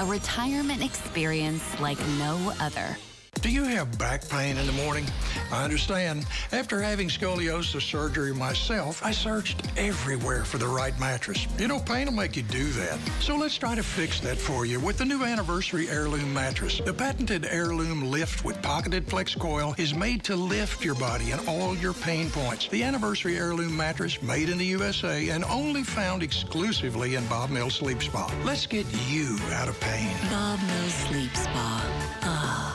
[0.00, 2.96] a retirement experience like no other.
[3.42, 5.04] Do you have back pain in the morning?
[5.50, 6.26] I understand.
[6.52, 11.48] After having scoliosis surgery myself, I searched everywhere for the right mattress.
[11.58, 13.00] You know, pain will make you do that.
[13.18, 16.80] So let's try to fix that for you with the new Anniversary Heirloom mattress.
[16.84, 21.40] The patented Heirloom Lift with pocketed flex coil is made to lift your body and
[21.48, 22.68] all your pain points.
[22.68, 27.74] The Anniversary Heirloom mattress, made in the USA and only found exclusively in Bob Mills
[27.74, 28.32] Sleep Spa.
[28.44, 30.14] Let's get you out of pain.
[30.30, 32.18] Bob Mills Sleep Spa.
[32.22, 32.71] Ah.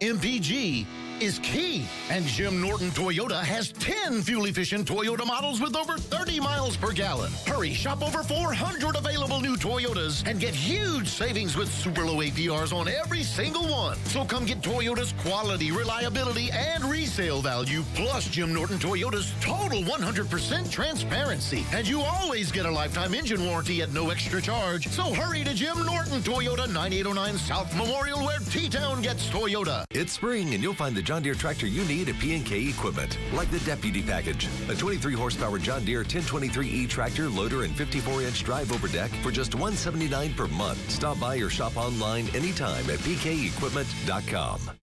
[0.00, 0.86] MPG
[1.20, 1.84] is key.
[2.10, 6.92] And Jim Norton Toyota has 10 fuel efficient Toyota models with over 30 miles per
[6.92, 7.30] gallon.
[7.46, 12.72] Hurry, shop over 400 available new Toyotas and get huge savings with super low APRs
[12.72, 13.96] on every single one.
[14.04, 20.70] So come get Toyota's quality, reliability, and resale value, plus Jim Norton Toyota's total 100%
[20.70, 21.64] transparency.
[21.72, 24.88] And you always get a lifetime engine warranty at no extra charge.
[24.88, 29.84] So hurry to Jim Norton Toyota, 9809 South Memorial, where T-Town gets Toyota.
[29.90, 33.50] It's spring, and you'll find the John Deere tractor you need at P&K Equipment, like
[33.50, 38.70] the Deputy Package, a 23 horsepower John Deere 1023E tractor, loader, and 54 inch drive
[38.70, 40.78] over deck for just 179 per month.
[40.88, 44.79] Stop by or shop online anytime at pkequipment.com.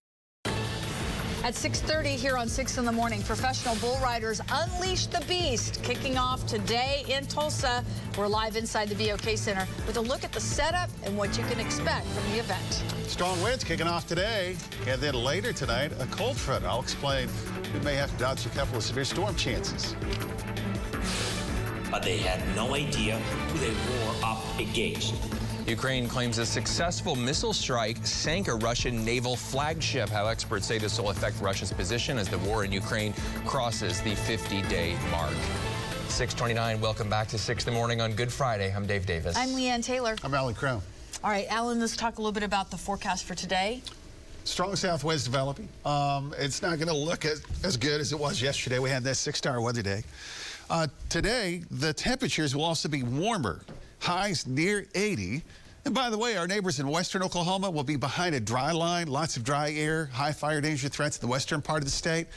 [1.43, 6.17] At 6.30 here on 6 in the morning, professional bull riders unleash the beast, kicking
[6.17, 7.85] off today in Tulsa.
[8.17, 11.43] We're live inside the BOK Center with a look at the setup and what you
[11.45, 12.83] can expect from the event.
[13.07, 16.65] Strong winds kicking off today, and then later tonight, a cold front.
[16.65, 17.29] I'll explain.
[17.73, 19.95] We may have to dodge a couple of severe storm chances.
[21.89, 25.13] But they had no idea who they were up against.
[25.67, 30.07] Ukraine claims a successful missile strike sank a Russian naval flagship.
[30.07, 33.11] How experts say this will affect Russia's position as the war in Ukraine
[33.45, 35.33] crosses the 50-day mark.
[36.07, 38.73] 629, welcome back to 6 in the morning on Good Friday.
[38.73, 39.35] I'm Dave Davis.
[39.35, 40.15] I'm Leanne Taylor.
[40.23, 40.81] I'm Alan Crown.
[41.21, 43.81] All right, Alan, let's talk a little bit about the forecast for today.
[44.45, 45.67] Strong south winds developing.
[45.83, 48.79] Um, it's not going to look as, as good as it was yesterday.
[48.79, 50.03] We had that six-star weather day.
[50.69, 53.59] Uh, today, the temperatures will also be warmer
[53.99, 55.43] highs near 80.
[55.85, 59.07] And by the way, our neighbors in western Oklahoma will be behind a dry line,
[59.07, 62.27] lots of dry air, high fire danger threats in the western part of the state.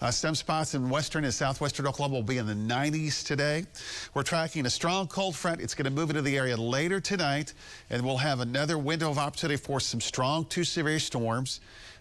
[0.00, 3.66] Uh, some spots in western and southwestern Oklahoma will be in the 90s today.
[4.14, 5.60] We're tracking a strong cold front.
[5.60, 7.52] It's going to move into the area later tonight,
[7.90, 11.60] and we'll have another window of opportunity for some strong to severe storms.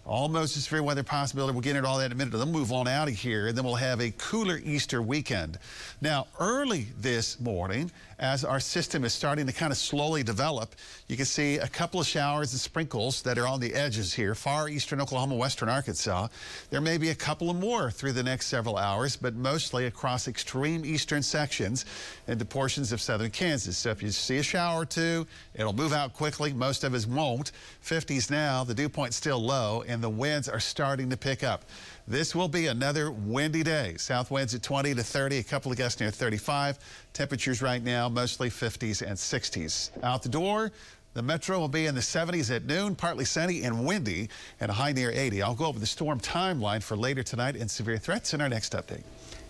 [0.09, 1.53] Almost a severe weather possibility.
[1.53, 2.35] We'll get into all that in a minute.
[2.35, 5.59] Then move on out of here, and then we'll have a cooler Easter weekend.
[6.01, 10.75] Now, early this morning, as our system is starting to kind of slowly develop,
[11.07, 14.33] you can see a couple of showers and sprinkles that are on the edges here,
[14.33, 16.27] far eastern Oklahoma, western Arkansas.
[16.71, 20.27] There may be a couple of more through the next several hours, but mostly across
[20.27, 21.85] extreme eastern sections
[22.27, 23.77] into portions of southern Kansas.
[23.77, 26.51] So if you see a shower or two, it'll move out quickly.
[26.51, 27.51] Most of us won't.
[27.85, 31.65] 50s now, the dew point's still low, and the winds are starting to pick up.
[32.07, 33.95] This will be another windy day.
[33.97, 36.79] South winds at 20 to 30, a couple of gusts near 35.
[37.13, 39.91] Temperatures right now mostly 50s and 60s.
[40.03, 40.71] Out the door,
[41.13, 44.73] the metro will be in the 70s at noon, partly sunny and windy, and a
[44.73, 45.41] high near 80.
[45.41, 48.73] I'll go over the storm timeline for later tonight and severe threats in our next
[48.73, 49.03] update.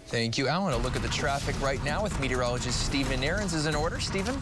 [0.10, 0.74] Thank you, Alan.
[0.74, 4.00] A look at the traffic right now with meteorologist Stephen Aarons is in order.
[4.00, 4.36] Stephen?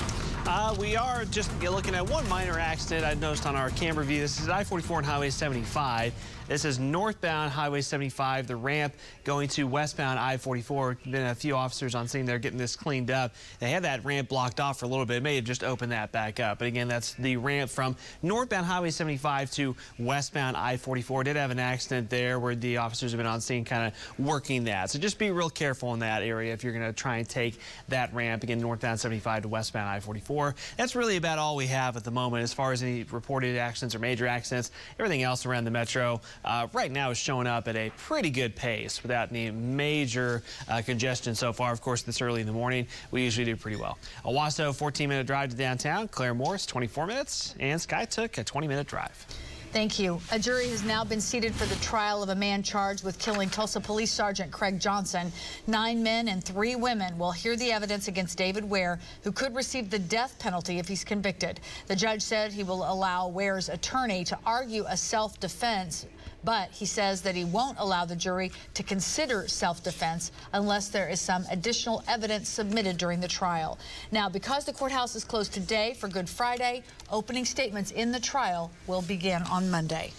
[0.45, 4.21] Uh, we are just looking at one minor accident I've noticed on our camera view.
[4.21, 6.13] This is I-44 and Highway 75.
[6.47, 8.93] This is northbound Highway 75, the ramp
[9.25, 11.03] going to westbound I-44.
[11.03, 13.33] Been a few officers on scene there getting this cleaned up.
[13.59, 15.17] They had that ramp blocked off for a little bit.
[15.17, 16.59] It may have just opened that back up.
[16.59, 21.25] But again, that's the ramp from northbound Highway 75 to westbound I-44.
[21.25, 24.63] Did have an accident there where the officers have been on scene kind of working
[24.63, 24.89] that.
[24.89, 27.59] So just be real careful in that area if you're going to try and take
[27.89, 30.55] that ramp, again, northbound 75 to westbound I-44.
[30.77, 33.93] That's really about all we have at the moment as far as any reported accidents
[33.95, 34.71] or major accidents.
[34.97, 38.55] Everything else around the metro uh, right now is showing up at a pretty good
[38.55, 41.71] pace without any major uh, congestion so far.
[41.71, 43.97] Of course, this early in the morning, we usually do pretty well.
[44.25, 46.07] Owasso, 14-minute drive to downtown.
[46.07, 47.55] Claremore, 24 minutes.
[47.59, 49.25] And Skiatook a 20-minute drive.
[49.73, 50.21] Thank you.
[50.31, 53.49] A jury has now been seated for the trial of a man charged with killing
[53.49, 55.31] Tulsa Police Sergeant Craig Johnson.
[55.67, 59.89] Nine men and three women will hear the evidence against David Ware, who could receive
[59.89, 61.59] the death penalty if he's convicted.
[61.87, 66.05] The judge said he will allow Ware's attorney to argue a self-defense
[66.43, 71.19] but he says that he won't allow the jury to consider self-defense unless there is
[71.19, 73.77] some additional evidence submitted during the trial.
[74.11, 78.71] Now, because the courthouse is closed today for Good Friday, opening statements in the trial
[78.87, 80.11] will begin on Monday.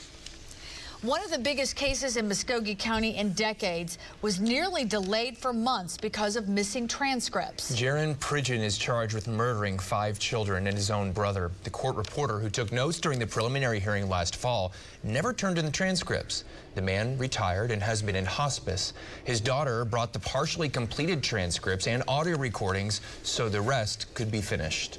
[1.02, 5.96] One of the biggest cases in Muskogee County in decades was nearly delayed for months
[5.96, 7.70] because of missing transcripts.
[7.70, 11.52] Jaron Pridgeon is charged with murdering five children and his own brother.
[11.62, 14.72] The court reporter who took notes during the preliminary hearing last fall
[15.04, 16.42] never turned in the transcripts.
[16.74, 18.92] The man retired and has been in hospice.
[19.22, 24.40] His daughter brought the partially completed transcripts and audio recordings so the rest could be
[24.40, 24.98] finished.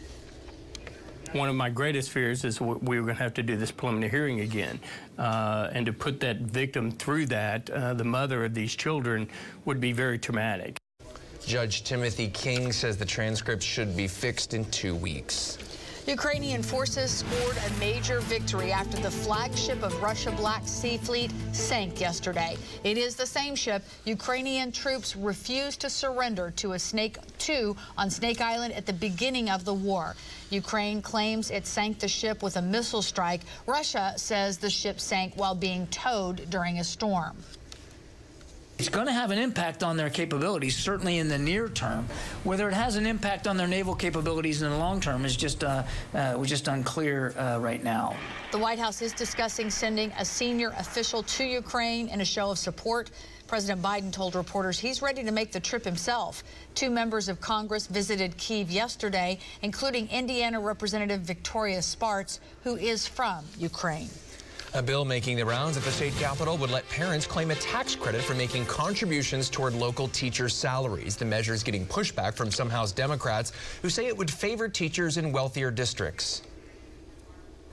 [1.34, 4.10] One of my greatest fears is we were going to have to do this preliminary
[4.10, 4.80] hearing again.
[5.20, 9.30] Uh, and to put that victim through that, uh, the mother of these children,
[9.65, 10.78] would be very traumatic.
[11.46, 15.60] Judge Timothy King says the transcripts should be fixed in two weeks.
[16.10, 22.02] Ukrainian forces scored a major victory after the flagship of Russia Black Sea Fleet sank
[22.02, 22.58] yesterday.
[22.84, 28.10] It is the same ship Ukrainian troops refused to surrender to a Snake 2 on
[28.10, 30.15] Snake Island at the beginning of the war.
[30.50, 33.42] Ukraine claims it sank the ship with a missile strike.
[33.67, 37.38] Russia says the ship sank while being towed during a storm.
[38.80, 42.08] It's going to have an impact on their capabilities, certainly in the near term.
[42.46, 45.65] Whether it has an impact on their naval capabilities in the long term is just
[45.65, 48.15] uh, uh, just unclear uh, right now.
[48.54, 52.58] The White House is discussing sending a senior official to Ukraine in a show of
[52.58, 53.12] support.
[53.48, 56.46] President Biden told reporters he's ready to make the trip himself.
[56.73, 63.44] Two members of Congress visited Kiev yesterday, including Indiana Representative Victoria Spartz, who is from
[63.58, 64.08] Ukraine.
[64.76, 67.96] A bill making the rounds at the state capitol would let parents claim a tax
[67.96, 71.15] credit for making contributions toward local teachers' salaries.
[71.15, 73.52] The measure is getting pushback from some House Democrats
[73.82, 76.44] who say it would favor teachers in wealthier districts.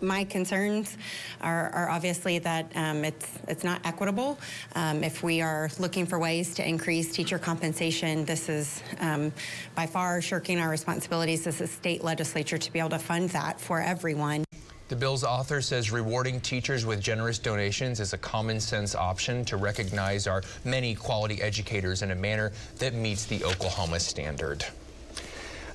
[0.00, 0.96] My concerns
[1.42, 4.38] are, are obviously that um, it's it's not equitable.
[4.74, 9.32] Um, if we are looking for ways to increase teacher compensation, this is um,
[9.74, 13.60] by far shirking our responsibilities as a state legislature to be able to fund that
[13.60, 14.45] for everyone.
[14.88, 19.56] The bill's author says rewarding teachers with generous donations is a common sense option to
[19.56, 24.64] recognize our many quality educators in a manner that meets the Oklahoma standard.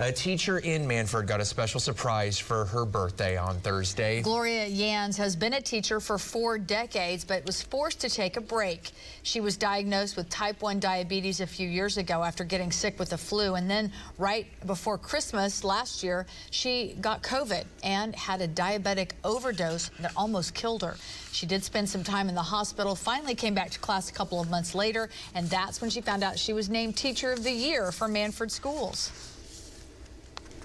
[0.02, 4.24] A teacher in Mannford got a special surprise for her birthday on Thursday.
[4.24, 8.42] Gloria Yans has been a teacher for four decades, but was forced to take a
[8.42, 8.94] break.
[9.22, 13.12] She was diagnosed with type 1 diabetes a few years ago after getting sick with
[13.12, 13.54] the flu.
[13.54, 19.92] And then right before Christmas last year, she got COVID and had a diabetic overdose
[20.00, 20.96] that almost killed her.
[21.32, 24.42] She did spend some time in the hospital, finally came back to class a couple
[24.42, 27.52] of months later, and that's when she found out she was named Teacher of the
[27.52, 29.31] Year for Mannford Schools.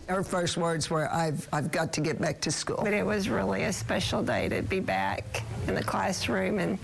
[0.09, 2.81] Her first words were, I've, I've got to get back to school.
[2.83, 6.79] But it was really a special day to be back in the classroom and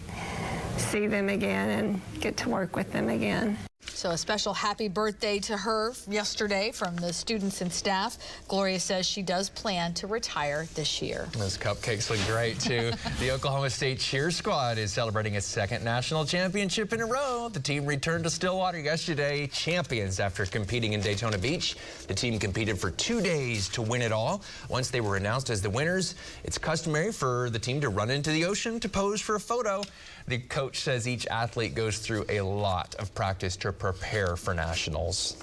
[0.76, 3.56] see them again and get to work with them again.
[4.02, 8.18] So a special happy birthday to her yesterday from the students and staff.
[8.48, 11.28] Gloria says she does plan to retire this year.
[11.38, 12.90] Those cupcakes look great too.
[13.20, 17.48] the Oklahoma State cheer squad is celebrating its second national championship in a row.
[17.52, 21.76] The team returned to Stillwater yesterday, champions after competing in Daytona Beach.
[22.08, 24.42] The team competed for two days to win it all.
[24.68, 28.30] Once they were announced as the winners, it's customary for the team to run into
[28.30, 29.84] the ocean to pose for a photo.
[30.26, 35.36] The coach says each athlete goes through a lot of practice to prepare for nationals.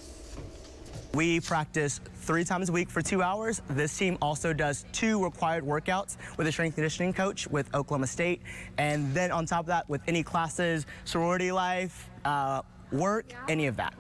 [1.14, 3.64] We practice three times a week for two hours.
[3.72, 8.42] This team also does two required workouts with a strength conditioning coach with Oklahoma State.
[8.78, 12.62] And then on top of that, with any classes, sorority life, uh,
[12.92, 13.96] work, any of that.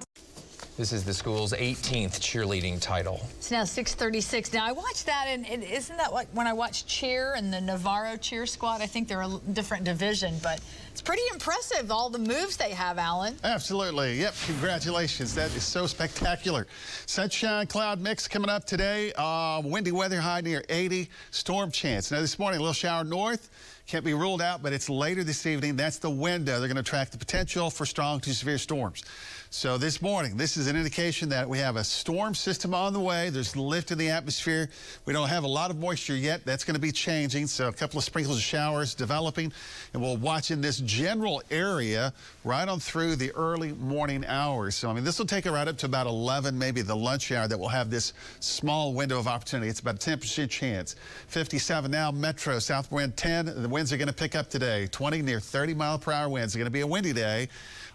[0.79, 3.19] This is the school's 18th cheerleading title.
[3.37, 4.53] It's now 636.
[4.53, 7.59] Now, I watched that, and, and isn't that like when I watch cheer and the
[7.59, 8.81] Navarro cheer squad?
[8.81, 12.97] I think they're a different division, but it's pretty impressive, all the moves they have,
[12.97, 13.35] Alan.
[13.43, 14.21] Absolutely.
[14.21, 14.33] Yep.
[14.45, 15.35] Congratulations.
[15.35, 16.65] That is so spectacular.
[17.07, 19.11] Sunshine cloud mix coming up today.
[19.17, 21.09] Uh, windy weather high near 80.
[21.31, 22.09] Storm chance.
[22.09, 23.49] Now, this morning, a little shower north.
[23.85, 25.75] Can't be ruled out, but it's later this evening.
[25.75, 26.59] That's the window.
[26.59, 29.03] They're going to track the potential for strong to severe storms.
[29.51, 32.99] So this morning, this is an indication that we have a storm system on the
[32.99, 33.31] way.
[33.31, 34.69] There's lift in the atmosphere.
[35.05, 36.45] We don't have a lot of moisture yet.
[36.45, 37.47] That's going to be changing.
[37.47, 39.51] So a couple of sprinkles of showers developing.
[39.93, 44.75] And we'll watch in this general area right on through the early morning hours.
[44.75, 47.31] So, I mean, this will take it right up to about 11, maybe the lunch
[47.31, 49.67] hour that we'll have this small window of opportunity.
[49.67, 50.95] It's about a 10% chance.
[51.29, 53.63] 57 now, Metro, south wind 10.
[53.63, 54.85] The winds are going to pick up today.
[54.91, 56.53] 20 near 30 mile per hour winds.
[56.53, 57.49] It's going to be a windy day.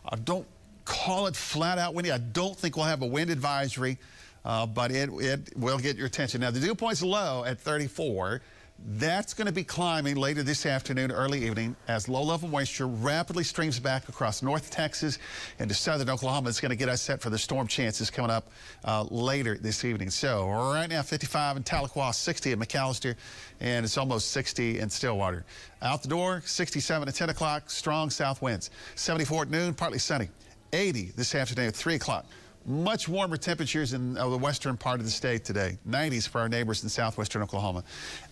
[0.07, 0.47] Uh, don't
[0.85, 2.11] call it flat out windy.
[2.11, 3.99] I don't think we'll have a wind advisory,
[4.45, 6.41] uh, but it, it will get your attention.
[6.41, 8.41] Now, the dew point's low at 34.
[8.87, 13.79] That's going to be climbing later this afternoon, early evening, as low-level moisture rapidly streams
[13.79, 15.19] back across North Texas
[15.59, 16.49] and into southern Oklahoma.
[16.49, 18.51] It's going to get us set for the storm chances coming up
[18.85, 20.11] uh, later this evening.
[20.11, 23.15] So right now, 55 in Tahlequah, 60 at McAlester,
[23.61, 25.47] and it's almost 60 in Stillwater.
[25.81, 28.71] Out the door, 67 at 10 o'clock, strong south winds.
[28.97, 30.29] 74 at noon, partly sunny.
[30.75, 32.27] 80 this afternoon at 3 o'clock.
[32.67, 35.79] Much warmer temperatures in uh, the western part of the state today.
[35.89, 37.85] 90s for our neighbors in southwestern Oklahoma.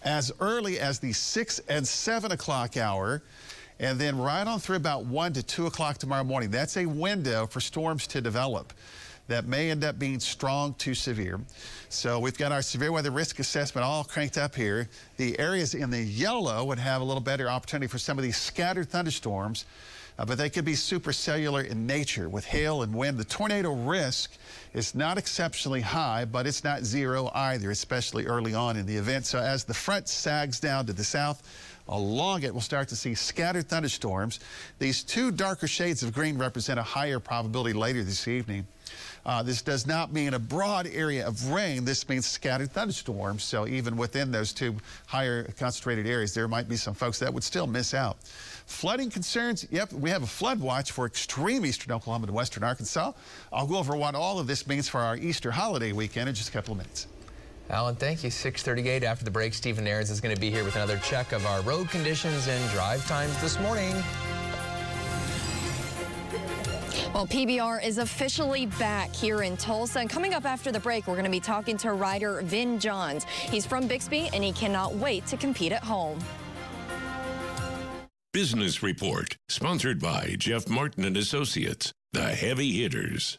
[0.02, 3.22] As early as the 6 and 7 o'clock hour,
[3.78, 6.50] and then right on through about 1 to 2 o'clock tomorrow morning.
[6.50, 8.72] That's a window for storms to develop
[9.28, 11.40] that may end up being strong to severe.
[11.88, 14.88] So we've got our severe weather risk assessment all cranked up here.
[15.16, 18.36] The areas in the yellow would have a little better opportunity for some of these
[18.36, 19.64] scattered thunderstorms
[20.18, 23.18] uh, but they could be supercellular in nature with hail and wind.
[23.18, 24.32] The tornado risk
[24.74, 29.26] is not exceptionally high, but it's not zero either, especially early on in the event.
[29.26, 31.42] So as the front sags down to the south,
[31.88, 34.40] along it, we'll start to see scattered thunderstorms.
[34.78, 38.66] These two darker shades of green represent a higher probability later this evening.
[39.24, 41.84] Uh, this does not mean a broad area of rain.
[41.84, 43.44] This means scattered thunderstorms.
[43.44, 44.74] So even within those two
[45.06, 48.18] higher concentrated areas, there might be some folks that would still miss out.
[48.66, 53.12] Flooding concerns, yep, we have a flood watch for extreme eastern Oklahoma and western Arkansas.
[53.52, 56.48] I'll go over what all of this means for our Easter holiday weekend in just
[56.48, 57.06] a couple of minutes.
[57.70, 58.30] Alan, thank you.
[58.30, 61.46] 638 after the break, Stephen Ayers is going to be here with another check of
[61.46, 63.94] our road conditions and drive times this morning.
[67.14, 70.00] Well, PBR is officially back here in Tulsa.
[70.00, 73.24] And coming up after the break, we're going to be talking to rider Vin Johns.
[73.24, 76.18] He's from Bixby, and he cannot wait to compete at home.
[78.32, 83.38] Business Report, sponsored by Jeff Martin and Associates, the heavy hitters.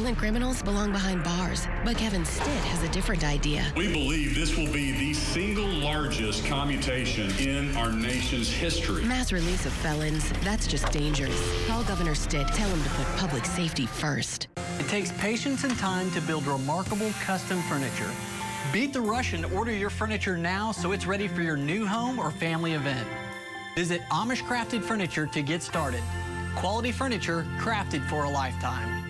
[0.00, 3.70] Violent criminals belong behind bars, but Kevin Stitt has a different idea.
[3.76, 9.04] We believe this will be the single largest commutation in our nation's history.
[9.04, 11.38] Mass release of felons, that's just dangerous.
[11.66, 14.48] Call Governor Stitt, tell him to put public safety first.
[14.78, 18.10] It takes patience and time to build remarkable custom furniture.
[18.72, 22.18] Beat the rush and order your furniture now so it's ready for your new home
[22.18, 23.06] or family event.
[23.76, 26.02] Visit Amish Crafted Furniture to get started.
[26.56, 29.09] Quality furniture crafted for a lifetime.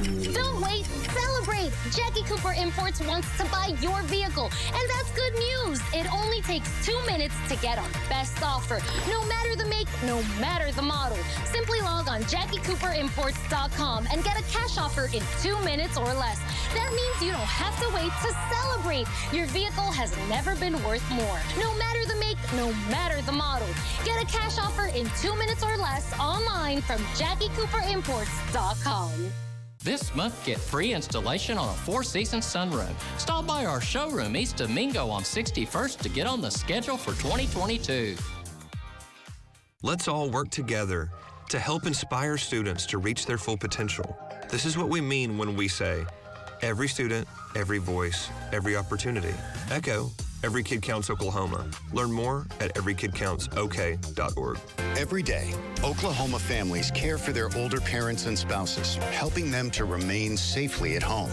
[0.00, 1.70] Don't wait, celebrate!
[1.92, 5.82] Jackie Cooper Imports wants to buy your vehicle, and that's good news.
[5.92, 8.80] It only takes two minutes to get our best offer,
[9.10, 11.18] no matter the make, no matter the model.
[11.44, 16.40] Simply log on JackieCooperImports.com and get a cash offer in two minutes or less.
[16.74, 19.06] That means you don't have to wait to celebrate.
[19.32, 21.40] Your vehicle has never been worth more.
[21.58, 23.68] No matter the make, no matter the model.
[24.04, 29.49] Get a cash offer in two minutes or less online from JackieCooperImports.com.
[29.82, 32.94] This month, get free installation on a four season sunroom.
[33.18, 38.14] Stop by our showroom East Domingo on 61st to get on the schedule for 2022.
[39.82, 41.08] Let's all work together
[41.48, 44.18] to help inspire students to reach their full potential.
[44.50, 46.04] This is what we mean when we say
[46.60, 47.26] every student,
[47.56, 49.32] every voice, every opportunity.
[49.70, 50.10] Echo,
[50.42, 51.66] Every Kid Counts Oklahoma.
[51.92, 54.58] Learn more at everykidcountsok.org.
[54.96, 55.52] Every day,
[55.84, 61.02] Oklahoma families care for their older parents and spouses, helping them to remain safely at
[61.02, 61.30] home.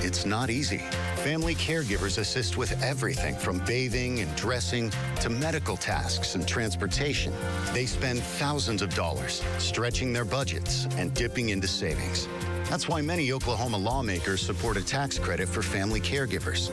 [0.00, 0.78] It's not easy.
[1.16, 4.90] Family caregivers assist with everything from bathing and dressing
[5.20, 7.32] to medical tasks and transportation.
[7.72, 12.28] They spend thousands of dollars stretching their budgets and dipping into savings.
[12.70, 16.70] That's why many Oklahoma lawmakers support a tax credit for family caregivers.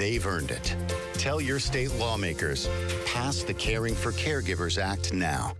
[0.00, 0.74] They've earned it.
[1.12, 2.70] Tell your state lawmakers,
[3.04, 5.52] pass the Caring for Caregivers Act now.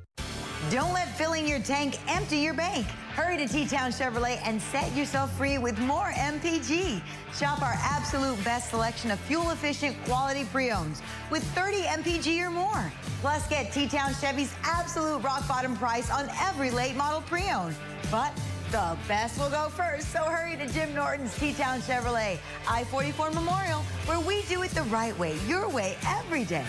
[0.70, 2.86] Don't let filling your tank empty your bank.
[3.14, 7.02] Hurry to T-Town Chevrolet and set yourself free with more MPG.
[7.34, 12.90] Shop our absolute best selection of fuel-efficient quality pre-owns with 30 MPG or more.
[13.20, 17.74] Plus, get T-Town Chevy's absolute rock bottom price on every late model pre-owned.
[18.10, 18.32] But
[18.70, 24.20] the best will go first, so hurry to Jim Norton's T-Town Chevrolet, I-44 Memorial, where
[24.20, 26.64] we do it the right way, your way, every day.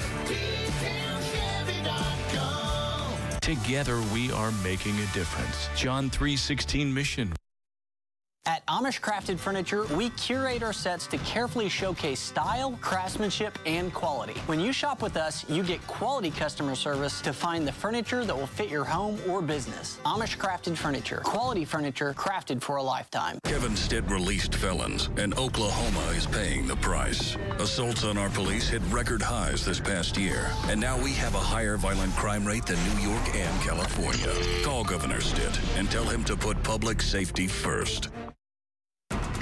[3.42, 5.68] Together we are making a difference.
[5.76, 7.34] John 3:16 mission.
[8.48, 14.34] At Amish Crafted Furniture, we curate our sets to carefully showcase style, craftsmanship, and quality.
[14.48, 18.36] When you shop with us, you get quality customer service to find the furniture that
[18.36, 20.00] will fit your home or business.
[20.06, 23.38] Amish Crafted Furniture, quality furniture crafted for a lifetime.
[23.44, 27.38] Kevin Stitt released felons, and Oklahoma is paying the price.
[27.60, 31.40] Assaults on our police hit record highs this past year, and now we have a
[31.40, 34.34] higher violent crime rate than New York and California.
[34.64, 38.10] Call Governor Stitt and tell him to put public safety first.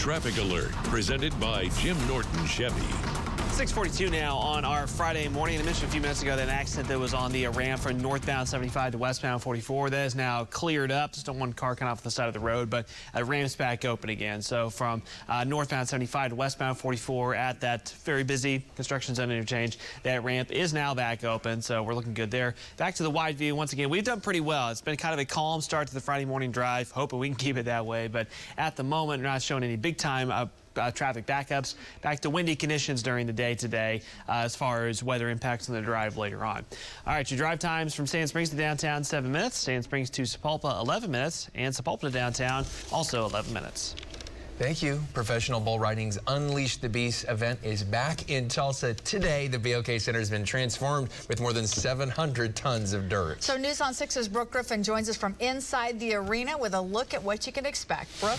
[0.09, 3.18] Traffic Alert, presented by Jim Norton Chevy.
[3.59, 5.59] 642 now on our Friday morning.
[5.59, 7.99] I mentioned a few minutes ago that an accident that was on the ramp from
[7.99, 9.89] northbound 75 to westbound 44.
[9.89, 11.11] That is now cleared up.
[11.11, 13.83] Just one car kind of off the side of the road, but uh, ramp's back
[13.83, 14.41] open again.
[14.41, 19.77] So from uh, northbound 75 to westbound 44 at that very busy construction zone interchange,
[20.03, 21.61] that ramp is now back open.
[21.61, 22.55] So we're looking good there.
[22.77, 23.89] Back to the wide view once again.
[23.89, 24.69] We've done pretty well.
[24.69, 26.91] It's been kind of a calm start to the Friday morning drive.
[26.91, 28.07] Hoping we can keep it that way.
[28.07, 28.27] But
[28.57, 30.45] at the moment, we're not showing any big time uh,
[30.79, 31.75] uh, traffic backups.
[32.01, 35.75] Back to windy conditions during the day today uh, as far as weather impacts on
[35.75, 36.65] the drive later on.
[37.05, 39.57] All right, your drive times from Sand Springs to downtown, 7 minutes.
[39.57, 41.49] Sand Springs to Sapulpa, 11 minutes.
[41.55, 43.95] And Sapulpa to downtown, also 11 minutes.
[44.59, 44.99] Thank you.
[45.13, 49.47] Professional Bull Riding's Unleash the Beast event is back in Tulsa today.
[49.47, 53.41] The BOK Center has been transformed with more than 700 tons of dirt.
[53.41, 57.13] So News on 6's Brooke Griffin joins us from inside the arena with a look
[57.13, 58.19] at what you can expect.
[58.19, 58.37] Brooke?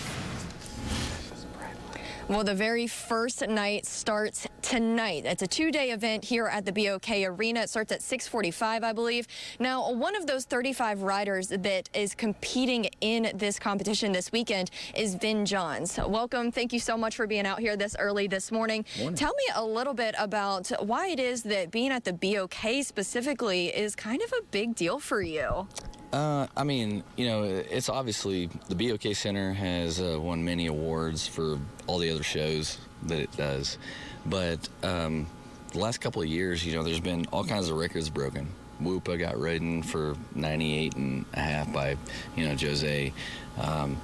[2.27, 5.25] Well, the very first night starts tonight.
[5.25, 7.61] It's a two-day event here at the BOK Arena.
[7.61, 9.27] It starts at 645, I believe.
[9.59, 15.15] Now, one of those 35 riders that is competing in this competition this weekend is
[15.15, 15.97] Vin Johns.
[15.97, 16.51] Welcome.
[16.51, 18.85] Thank you so much for being out here this early this morning.
[18.99, 19.17] Morning.
[19.17, 23.67] Tell me a little bit about why it is that being at the BOK specifically
[23.67, 25.67] is kind of a big deal for you.
[26.11, 31.25] Uh, I mean, you know, it's obviously the BOK Center has uh, won many awards
[31.25, 31.57] for
[31.87, 33.77] all the other shows that it does,
[34.25, 35.27] but um,
[35.71, 38.47] the last couple of years, you know, there's been all kinds of records broken.
[38.81, 41.95] Woopaa got ridden for 98 and a half by,
[42.35, 43.13] you know, Jose.
[43.57, 43.95] Um,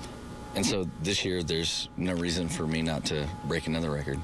[0.56, 4.20] and so this year, there's no reason for me not to break another record.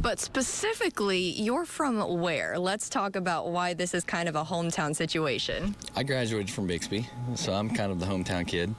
[0.00, 2.56] But specifically, you're from where?
[2.56, 5.74] Let's talk about why this is kind of a hometown situation.
[5.96, 8.74] I graduated from Bixby, so I'm kind of the hometown kid.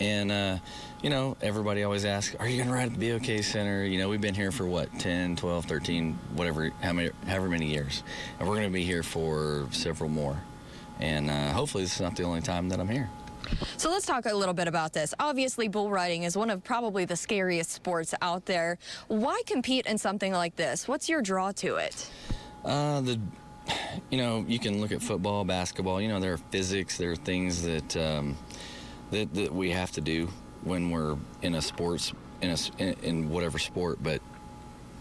[0.00, 0.58] And, uh,
[1.02, 3.84] you know, everybody always asks, are you going to ride at the BOK Center?
[3.84, 7.66] You know, we've been here for what, 10, 12, 13, whatever, how many, however many
[7.66, 8.02] years.
[8.38, 10.40] And we're going to be here for several more.
[11.00, 13.10] And uh, hopefully this is not the only time that I'm here.
[13.76, 15.14] So let's talk a little bit about this.
[15.18, 18.78] Obviously, bull riding is one of probably the scariest sports out there.
[19.08, 20.86] Why compete in something like this?
[20.88, 22.10] What's your draw to it?
[22.64, 23.20] Uh, the,
[24.10, 26.00] you know, you can look at football, basketball.
[26.00, 26.96] You know, there are physics.
[26.96, 28.36] There are things that um,
[29.10, 30.28] that, that we have to do
[30.64, 33.98] when we're in a sports in a in, whatever sport.
[34.02, 34.20] But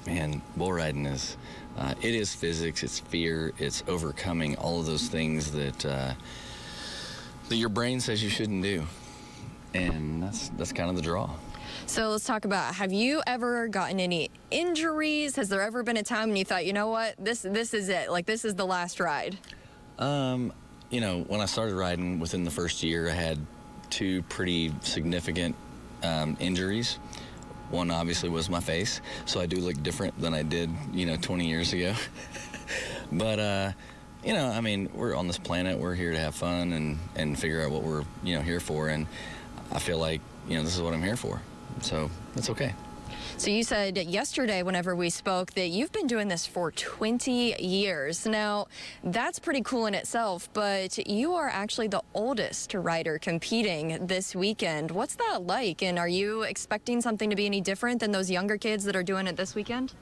[0.05, 1.37] man, bull riding is
[1.77, 2.83] uh, it is physics.
[2.83, 3.53] It's fear.
[3.57, 5.85] It's overcoming all of those things that.
[5.85, 6.13] Uh,
[7.51, 8.83] that your brain says you shouldn't do.
[9.73, 11.29] And that's that's kind of the draw.
[11.85, 15.35] So let's talk about have you ever gotten any injuries?
[15.35, 17.89] Has there ever been a time when you thought, you know what, this this is
[17.89, 19.37] it, like this is the last ride?
[19.99, 20.53] Um,
[20.89, 23.37] you know, when I started riding within the first year, I had
[23.89, 25.55] two pretty significant
[26.03, 26.99] um, injuries.
[27.69, 31.17] One obviously was my face, so I do look different than I did, you know,
[31.17, 31.93] 20 years ago.
[33.11, 33.71] but uh,
[34.23, 35.79] you know, I mean, we're on this planet.
[35.79, 38.89] We're here to have fun and and figure out what we're you know here for.
[38.89, 39.07] And
[39.71, 41.41] I feel like you know this is what I'm here for.
[41.81, 42.73] So it's okay.
[43.37, 48.25] So you said yesterday, whenever we spoke, that you've been doing this for 20 years.
[48.25, 48.67] Now,
[49.03, 54.91] that's pretty cool in itself, but you are actually the oldest rider competing this weekend.
[54.91, 55.81] What's that like?
[55.81, 59.03] And are you expecting something to be any different than those younger kids that are
[59.03, 59.93] doing it this weekend?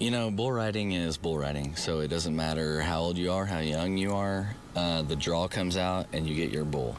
[0.00, 3.44] You know, bull riding is bull riding, so it doesn't matter how old you are,
[3.44, 4.56] how young you are.
[4.74, 6.96] Uh, the draw comes out, and you get your bull.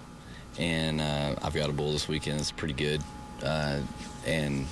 [0.60, 2.40] And uh, I've got a bull this weekend.
[2.40, 3.02] It's pretty good,
[3.42, 3.80] uh,
[4.28, 4.68] and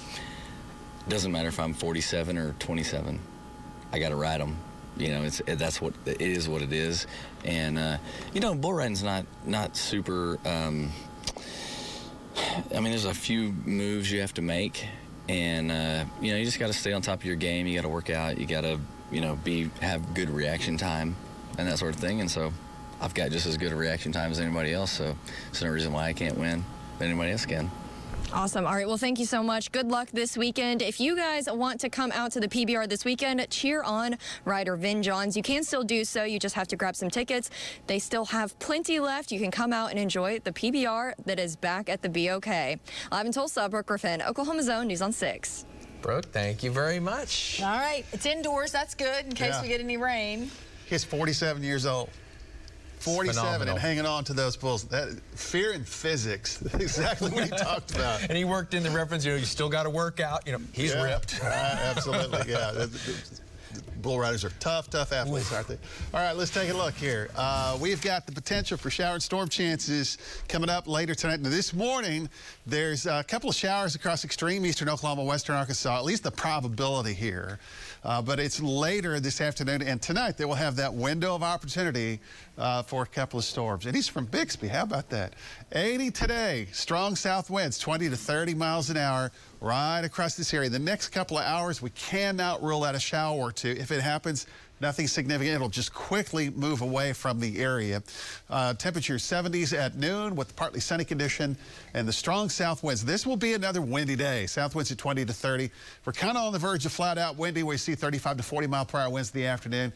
[1.07, 3.19] it doesn't matter if I'm 47 or 27.
[3.91, 4.57] I got to ride them.
[4.95, 6.47] You know, it's that's what it is.
[6.47, 7.07] What it is,
[7.45, 7.97] and uh,
[8.32, 10.38] you know, bull riding's not not super.
[10.45, 10.91] Um,
[12.38, 14.86] I mean, there's a few moves you have to make,
[15.30, 17.67] and uh, you know you just got to stay on top of your game.
[17.67, 18.38] You got to work out.
[18.39, 18.80] You got to
[19.11, 21.15] you know be have good reaction time
[21.57, 22.19] and that sort of thing.
[22.19, 22.51] And so
[22.99, 24.91] I've got just as good a reaction time as anybody else.
[24.91, 25.15] So
[25.45, 26.65] there's no reason why I can't win,
[26.97, 27.69] but anybody else can.
[28.32, 28.67] Awesome.
[28.67, 28.88] All right.
[28.88, 29.71] Well, thank you so much.
[29.71, 30.84] Good luck this weekend.
[30.84, 34.75] If you guys want to come out to the PBR this weekend, cheer on rider
[34.75, 35.36] Vin Johns.
[35.36, 36.23] You can still do so.
[36.25, 37.49] You just have to grab some tickets.
[37.88, 39.32] They still have plenty left.
[39.32, 42.45] You can come out and enjoy the PBR that is back at the BOK.
[43.11, 45.65] Live in Tulsa, Brooke Griffin, Oklahoma Zone News on 6.
[46.03, 47.59] Brooke, thank you very much.
[47.63, 48.05] All right.
[48.13, 48.71] It's indoors.
[48.71, 49.61] That's good in case Yeah.
[49.63, 50.51] we get any rain.
[50.86, 52.09] He's 47 years old.
[53.00, 53.74] 47 phenomenal.
[53.76, 54.84] and hanging on to those bulls.
[54.86, 58.22] That fear and physics, exactly what he talked about.
[58.30, 60.45] And he worked in the reference, you know, you still got to work out.
[60.45, 61.04] You know, he's Yeah.
[61.04, 61.41] ripped.
[61.43, 62.86] Absolutely, yeah.
[64.02, 65.78] Bull riders are tough, tough athletes, aren't they?
[66.14, 67.30] All right, let's take a look here.
[67.36, 71.41] Uh, we've got the potential for shower and storm chances coming up later tonight.
[71.41, 72.30] Now, this morning,
[72.66, 77.14] there's a couple of showers across extreme eastern Oklahoma, western Arkansas, at least the probability
[77.14, 77.60] here.
[78.04, 82.20] Uh, but it's later this afternoon and tonight that we'll have that window of opportunity
[82.58, 83.86] uh, for a couple of storms.
[83.86, 84.68] And he's from Bixby.
[84.68, 85.34] How about that?
[85.74, 86.68] 80 today.
[86.72, 89.32] Strong south winds, 20 to 30 miles an hour,
[89.62, 90.70] right across this area.
[90.70, 93.76] The next couple of hours, we cannot rule out a shower or two.
[93.78, 94.47] If it happens,
[94.82, 95.55] Nothing significant.
[95.55, 98.01] It'll just quickly move away from the area.
[98.49, 101.57] Uh, temperature 70s at noon with partly sunny condition
[101.93, 103.03] and the strong south winds.
[103.03, 104.45] This will be another windy day.
[104.45, 105.69] South winds at 20 to 30.
[106.05, 107.63] We're kind of on the verge of flat out windy.
[107.63, 109.91] We see 35 to 40 mile per hour winds in the afternoon.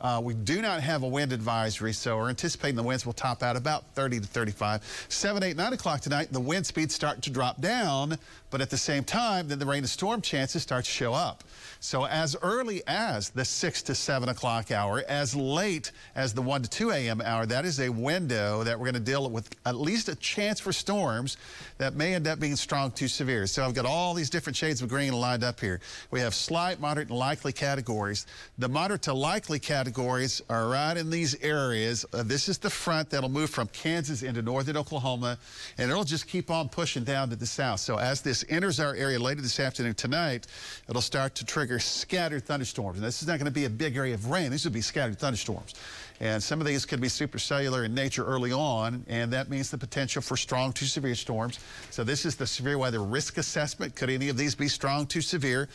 [0.00, 3.42] Uh, we do not have a wind advisory, so we're anticipating the winds will top
[3.42, 5.06] out about 30 to 35.
[5.08, 8.18] 7, 8, 9 o'clock tonight, the wind speeds start to drop down,
[8.50, 11.42] but at the same time, then the rain and storm chances start to show up.
[11.84, 16.62] So as early as the 6 to 7 o'clock hour, as late as the 1
[16.62, 17.20] to 2 a.m.
[17.20, 20.58] hour, that is a window that we're going to deal with at least a chance
[20.58, 21.36] for storms
[21.76, 23.46] that may end up being strong to severe.
[23.46, 25.78] So I've got all these different shades of green lined up here.
[26.10, 28.24] We have slight, moderate, and likely categories.
[28.56, 32.06] The moderate to likely categories are right in these areas.
[32.14, 35.36] Uh, this is the front that'll move from Kansas into northern Oklahoma,
[35.76, 37.80] and it'll just keep on pushing down to the south.
[37.80, 40.46] So as this enters our area later this afternoon tonight,
[40.88, 42.98] it'll start to trigger scattered thunderstorms.
[42.98, 44.50] And this is not going to be a big area of rain.
[44.50, 45.74] These would be scattered thunderstorms.
[46.20, 49.78] And some of these could be supercellular in nature early on, and that means the
[49.78, 51.58] potential for strong to severe storms.
[51.90, 53.96] So this is the severe weather risk assessment.
[53.96, 55.68] Could any of these be strong to severe?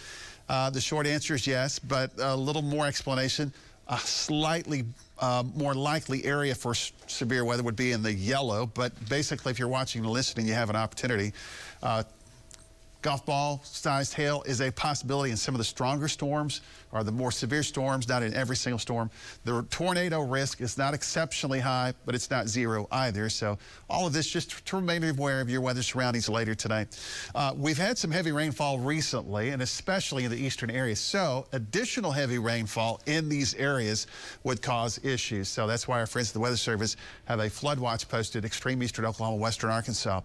[0.48, 3.54] Uh, the short answer is yes, but a little more explanation.
[3.90, 4.86] A slightly
[5.20, 9.60] uh, more likely area for severe weather would be in the yellow, but basically, if
[9.60, 11.34] you're watching and listening, you have an opportunity.
[11.82, 12.04] Uh,
[13.02, 17.12] golf ball sized hail is a possibility in some of the stronger storms or the
[17.12, 19.10] more severe storms, not in every single storm.
[19.46, 23.30] The tornado risk is not exceptionally high, but it's not zero either.
[23.30, 23.58] So
[23.90, 27.00] all of this just to remain aware of your weather surroundings later tonight.
[27.36, 31.00] Uh, we've had some heavy rainfall recently, and especially in the eastern areas.
[31.00, 34.08] So additional heavy rainfall in these areas
[34.44, 35.48] would cause issues.
[35.48, 38.82] So that's why our friends at the Weather Service have a flood watch posted extreme
[38.82, 40.22] eastern Oklahoma, western Arkansas.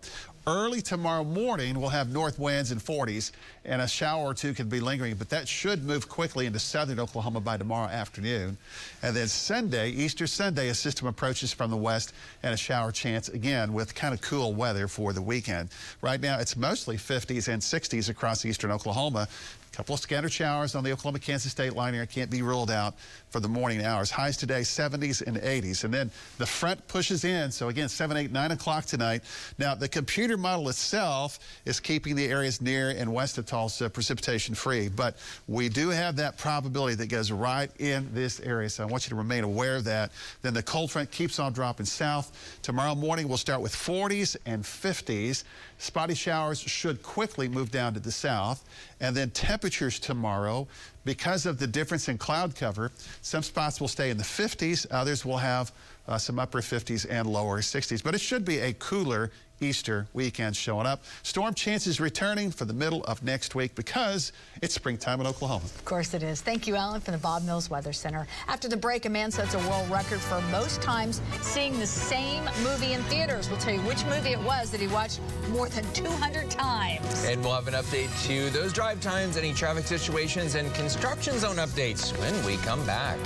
[0.47, 3.31] Early tomorrow morning, we'll have north winds in 40s,
[3.65, 7.01] and a shower or two could be lingering, but that should move quickly into southern
[7.01, 8.59] Oklahoma by tomorrow afternoon.
[9.03, 13.31] And then Sunday, Easter Sunday, a system approaches from the west and a shower chance
[13.31, 15.71] again with kind of cool weather for the weekend.
[16.03, 19.29] Right now, it's mostly 50s and 60s across eastern Oklahoma
[19.75, 22.95] couple of scattered showers on the Oklahoma-Kansas state line here can't be ruled out
[23.31, 24.09] for the morning hours.
[24.09, 25.83] Highs today 70s and 80s.
[25.83, 27.51] And then the front pushes in.
[27.51, 29.23] So again, 7, 8, 9 o'clock tonight.
[29.59, 34.55] Now, the computer model itself is keeping the areas near and west of Tulsa precipitation
[34.55, 34.89] free.
[34.89, 35.17] But
[35.49, 38.71] we do have that probability that goes right in this area.
[38.71, 40.13] So I want you to remain aware of that.
[40.43, 42.59] Then the cold front keeps on dropping south.
[42.63, 45.43] Tomorrow morning, we'll start with 40s and 50s.
[45.79, 48.65] Spotty showers should quickly move down to the south.
[49.05, 50.67] And then temperatures tomorrow,
[51.05, 52.91] because of the difference in cloud cover,
[53.21, 55.73] some spots will stay in the 50s, others will have
[56.09, 58.03] uh, some upper 50s and lower 60s.
[58.03, 59.31] But it should be a cooler
[59.65, 61.03] Easter weekend showing up.
[61.23, 65.65] Storm chances returning for the middle of next week because it's springtime in Oklahoma.
[65.65, 66.41] Of course it is.
[66.41, 68.27] Thank you, Alan, from the Bob Mills Weather Center.
[68.47, 72.45] After the break, a man sets a world record for most times seeing the same
[72.63, 73.49] movie in theaters.
[73.49, 77.25] We'll tell you which movie it was that he watched more than 200 times.
[77.25, 81.57] And we'll have an update to those drive times, any traffic situations, and construction zone
[81.57, 83.19] updates when we come back.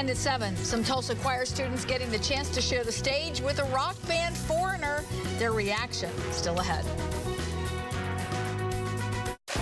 [0.00, 3.58] And at 7, some Tulsa choir students getting the chance to share the stage with
[3.58, 5.04] a rock band Foreigner.
[5.38, 6.86] Their reaction still ahead.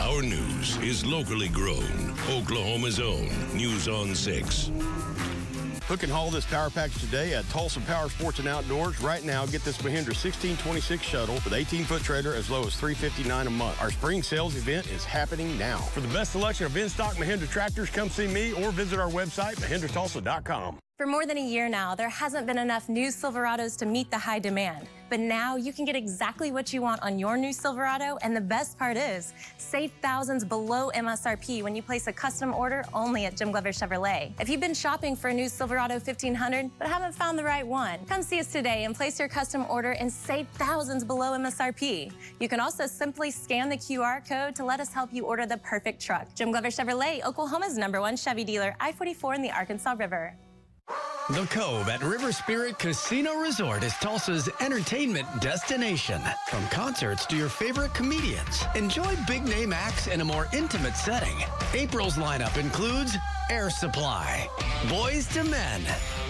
[0.01, 4.71] Our news is locally grown, Oklahoma's own News on 6.
[5.89, 9.01] Hook and haul this power package today at Tulsa Power Sports and Outdoors.
[9.01, 13.51] Right now, get this Mahindra 1626 shuttle with 18-foot trailer as low as 359 a
[13.51, 13.81] month.
[13.81, 15.79] Our spring sales event is happening now.
[15.79, 19.55] For the best selection of in-stock Mahindra tractors, come see me or visit our website,
[19.61, 20.79] mahindratulsa.com.
[20.99, 24.19] For more than a year now, there hasn't been enough new Silverados to meet the
[24.19, 24.89] high demand.
[25.09, 28.41] But now you can get exactly what you want on your new Silverado, and the
[28.41, 33.37] best part is, save thousands below MSRP when you place a custom order only at
[33.37, 34.33] Jim Glover Chevrolet.
[34.41, 37.99] If you've been shopping for a new Silverado 1500 but haven't found the right one,
[38.07, 42.13] come see us today and place your custom order and save thousands below MSRP.
[42.41, 45.59] You can also simply scan the QR code to let us help you order the
[45.59, 46.35] perfect truck.
[46.35, 50.37] Jim Glover Chevrolet, Oklahoma's number one Chevy dealer, I-44 in the Arkansas River.
[51.31, 56.23] The Cove at River Spirit Casino Resort is Tulsa's entertainment destination.
[56.49, 61.37] From concerts to your favorite comedians, enjoy big name acts in a more intimate setting.
[61.75, 63.19] April's lineup includes
[63.51, 64.49] Air Supply,
[64.85, 65.83] Boyz II Men,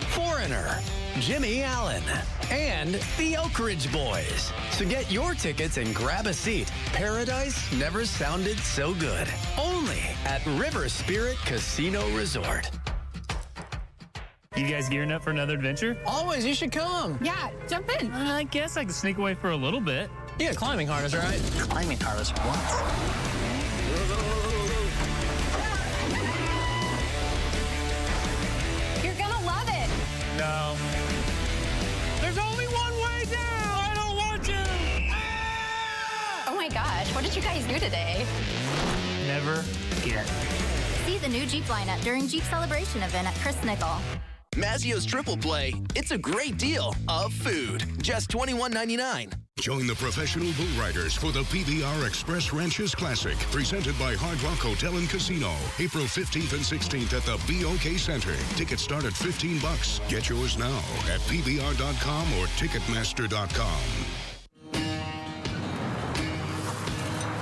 [0.09, 0.81] Foreigner,
[1.21, 2.03] Jimmy Allen,
[2.51, 4.53] and the Oak Ridge Boys.
[4.73, 6.73] So get your tickets and grab a seat.
[6.87, 9.29] Paradise never sounded so good.
[9.57, 12.69] Only at River Spirit Casino Resort.
[14.59, 15.97] You guys gearing up for another adventure?
[16.05, 17.17] Always, you should come.
[17.23, 18.11] Yeah, jump in.
[18.11, 20.11] Uh, I guess I can sneak away for a little bit.
[20.41, 21.39] Yeah, climbing harness, right?
[21.69, 22.59] Climbing harness, what?
[29.05, 29.89] You're gonna love it.
[30.37, 30.75] No.
[32.21, 33.79] There's only one way down.
[33.79, 34.59] I don't want to.
[36.49, 38.27] Oh my gosh, what did you guys do today?
[39.29, 39.65] Never
[40.05, 40.27] get.
[41.07, 44.01] See the new Jeep lineup during Jeep Celebration event at Chris Nikel.
[44.59, 45.73] Mazzio's Triple Play.
[45.95, 47.85] It's a great deal of food.
[48.03, 49.33] Just $21.99.
[49.61, 54.59] Join the professional bull riders for the PBR Express Ranches Classic, presented by Hard Rock
[54.59, 58.35] Hotel and Casino, April 15th and 16th at the BOK Center.
[58.57, 60.01] Tickets start at 15 bucks.
[60.09, 60.79] Get yours now
[61.09, 63.81] at PBR.com or Ticketmaster.com.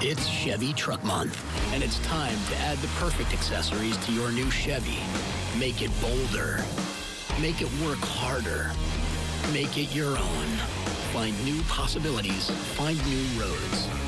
[0.02, 1.42] It's Chevy Truck Month,
[1.72, 4.98] and it's time to add the perfect accessories to your new Chevy.
[5.58, 6.62] Make it bolder.
[7.40, 8.70] Make it work harder.
[9.52, 10.46] Make it your own.
[11.12, 12.50] Find new possibilities.
[12.74, 14.05] Find new roads.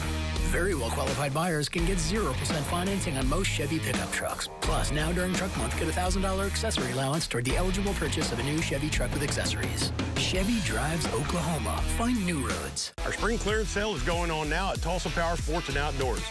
[0.49, 2.33] Very well qualified buyers can get 0%
[2.63, 4.49] financing on most Chevy pickup trucks.
[4.63, 8.39] Plus, now during Truck Month, get a $1,000 accessory allowance toward the eligible purchase of
[8.39, 9.93] a new Chevy truck with accessories.
[10.17, 11.83] Chevy drives Oklahoma.
[11.99, 12.95] Find new roads.
[13.05, 16.23] Our spring clearance sale is going on now at Tulsa Power Sports and Outdoors.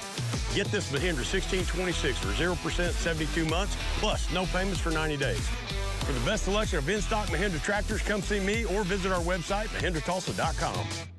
[0.56, 5.48] Get this Mahindra 1626 for 0% 72 months, plus no payments for 90 days.
[6.00, 9.68] For the best selection of in-stock Mahindra tractors, come see me or visit our website,
[9.68, 11.17] mahindratulsa.com.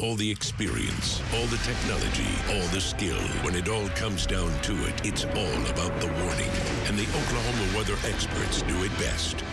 [0.00, 3.20] All the experience, all the technology, all the skill.
[3.44, 6.50] When it all comes down to it, it's all about the warning.
[6.86, 9.44] And the Oklahoma weather experts do it best.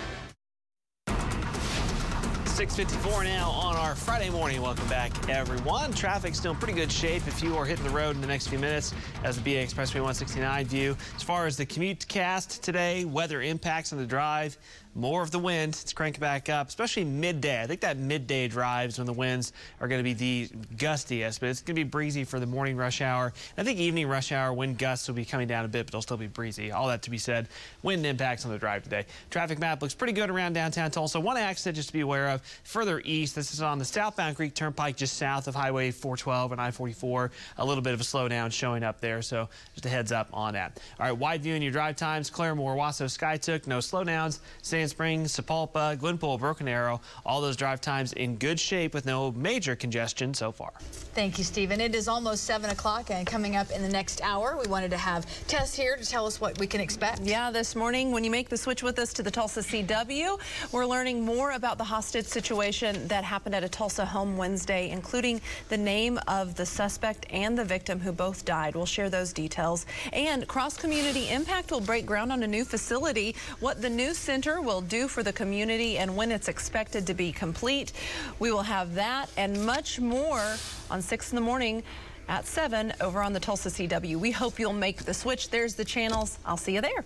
[2.61, 4.61] 654 now on our Friday morning.
[4.61, 5.93] Welcome back, everyone.
[5.93, 8.47] Traffic still in pretty good shape if you are hitting the road in the next
[8.47, 10.97] few minutes as the BA Expressway 169 view.
[11.15, 14.57] As far as the commute cast today, weather impacts on the drive,
[14.95, 15.77] more of the wind.
[15.81, 17.61] It's cranking back up, especially midday.
[17.61, 21.49] I think that midday drives when the winds are going to be the gustiest, but
[21.49, 23.33] it's going to be breezy for the morning rush hour.
[23.57, 26.01] I think evening rush hour wind gusts will be coming down a bit, but they'll
[26.01, 26.71] still be breezy.
[26.71, 27.47] All that to be said,
[27.83, 29.05] wind impacts on the drive today.
[29.29, 31.19] Traffic map looks pretty good around downtown Tulsa.
[31.19, 33.35] One accident just to be aware of further east.
[33.35, 37.31] This is on the southbound Creek Turnpike just south of Highway 412 and I-44.
[37.57, 40.53] A little bit of a slowdown showing up there, so just a heads up on
[40.53, 40.79] that.
[40.99, 42.29] All right, wide view in your drive times.
[42.29, 44.39] Claremore, Owasso, Skiatook, no slowdowns.
[44.81, 49.31] Sand Springs, Sapulpa, Glenpool, Broken Arrow, all those drive times in good shape with no
[49.33, 50.71] major congestion so far.
[51.13, 51.79] Thank you, Stephen.
[51.79, 54.97] It is almost 7 o'clock, and coming up in the next hour, we wanted to
[54.97, 57.21] have Tess here to tell us what we can expect.
[57.21, 60.39] Yeah, this morning, when you make the switch with us to the Tulsa CW,
[60.71, 65.41] we're learning more about the hostage situation that happened at a Tulsa home Wednesday, including
[65.69, 68.73] the name of the suspect and the victim who both died.
[68.73, 69.85] We'll share those details.
[70.11, 74.59] And Cross Community Impact will break ground on a new facility, what the new center
[74.61, 77.91] will do for the community, and when it's expected to be complete.
[78.39, 80.55] We will have that and much more
[80.89, 81.83] on 6 in the morning
[82.29, 84.15] at 7 over on the Tulsa CW.
[84.15, 85.49] We hope you'll make the switch.
[85.49, 86.39] There's the channels.
[86.45, 87.03] I'll see you there.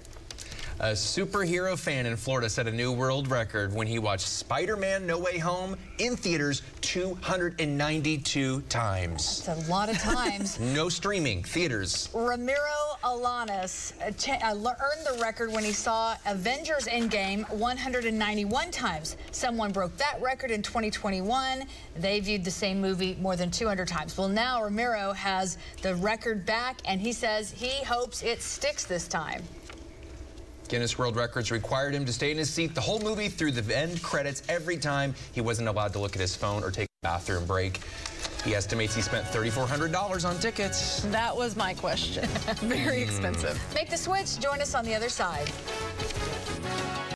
[0.81, 5.17] A superhero fan in Florida set a new world record when he watched Spider-Man No
[5.17, 9.45] Way Home in theaters 292 times.
[9.45, 10.59] That's a lot of times.
[10.75, 12.09] no streaming, theaters.
[12.13, 12.57] Ramiro
[13.05, 19.15] Alanis uh, earned the record when he saw Avengers Endgame 191 times.
[19.31, 21.63] Someone broke that record in 2021.
[21.95, 24.17] They viewed the same movie more than 200 times.
[24.17, 29.07] Well, now Ramiro has the record back, and he says he hopes it sticks this
[29.07, 29.41] time.
[30.67, 33.77] Guinness World Records required him to stay in his seat the whole movie through the
[33.77, 37.03] end credits every time he wasn't allowed to look at his phone or take a
[37.03, 37.79] bathroom break.
[38.43, 41.01] He estimates he spent $3,400 on tickets.
[41.05, 42.27] That was my question.
[42.57, 43.09] Very hmm.
[43.09, 43.59] expensive.
[43.73, 44.39] Make the switch.
[44.39, 45.51] Join us on the other side.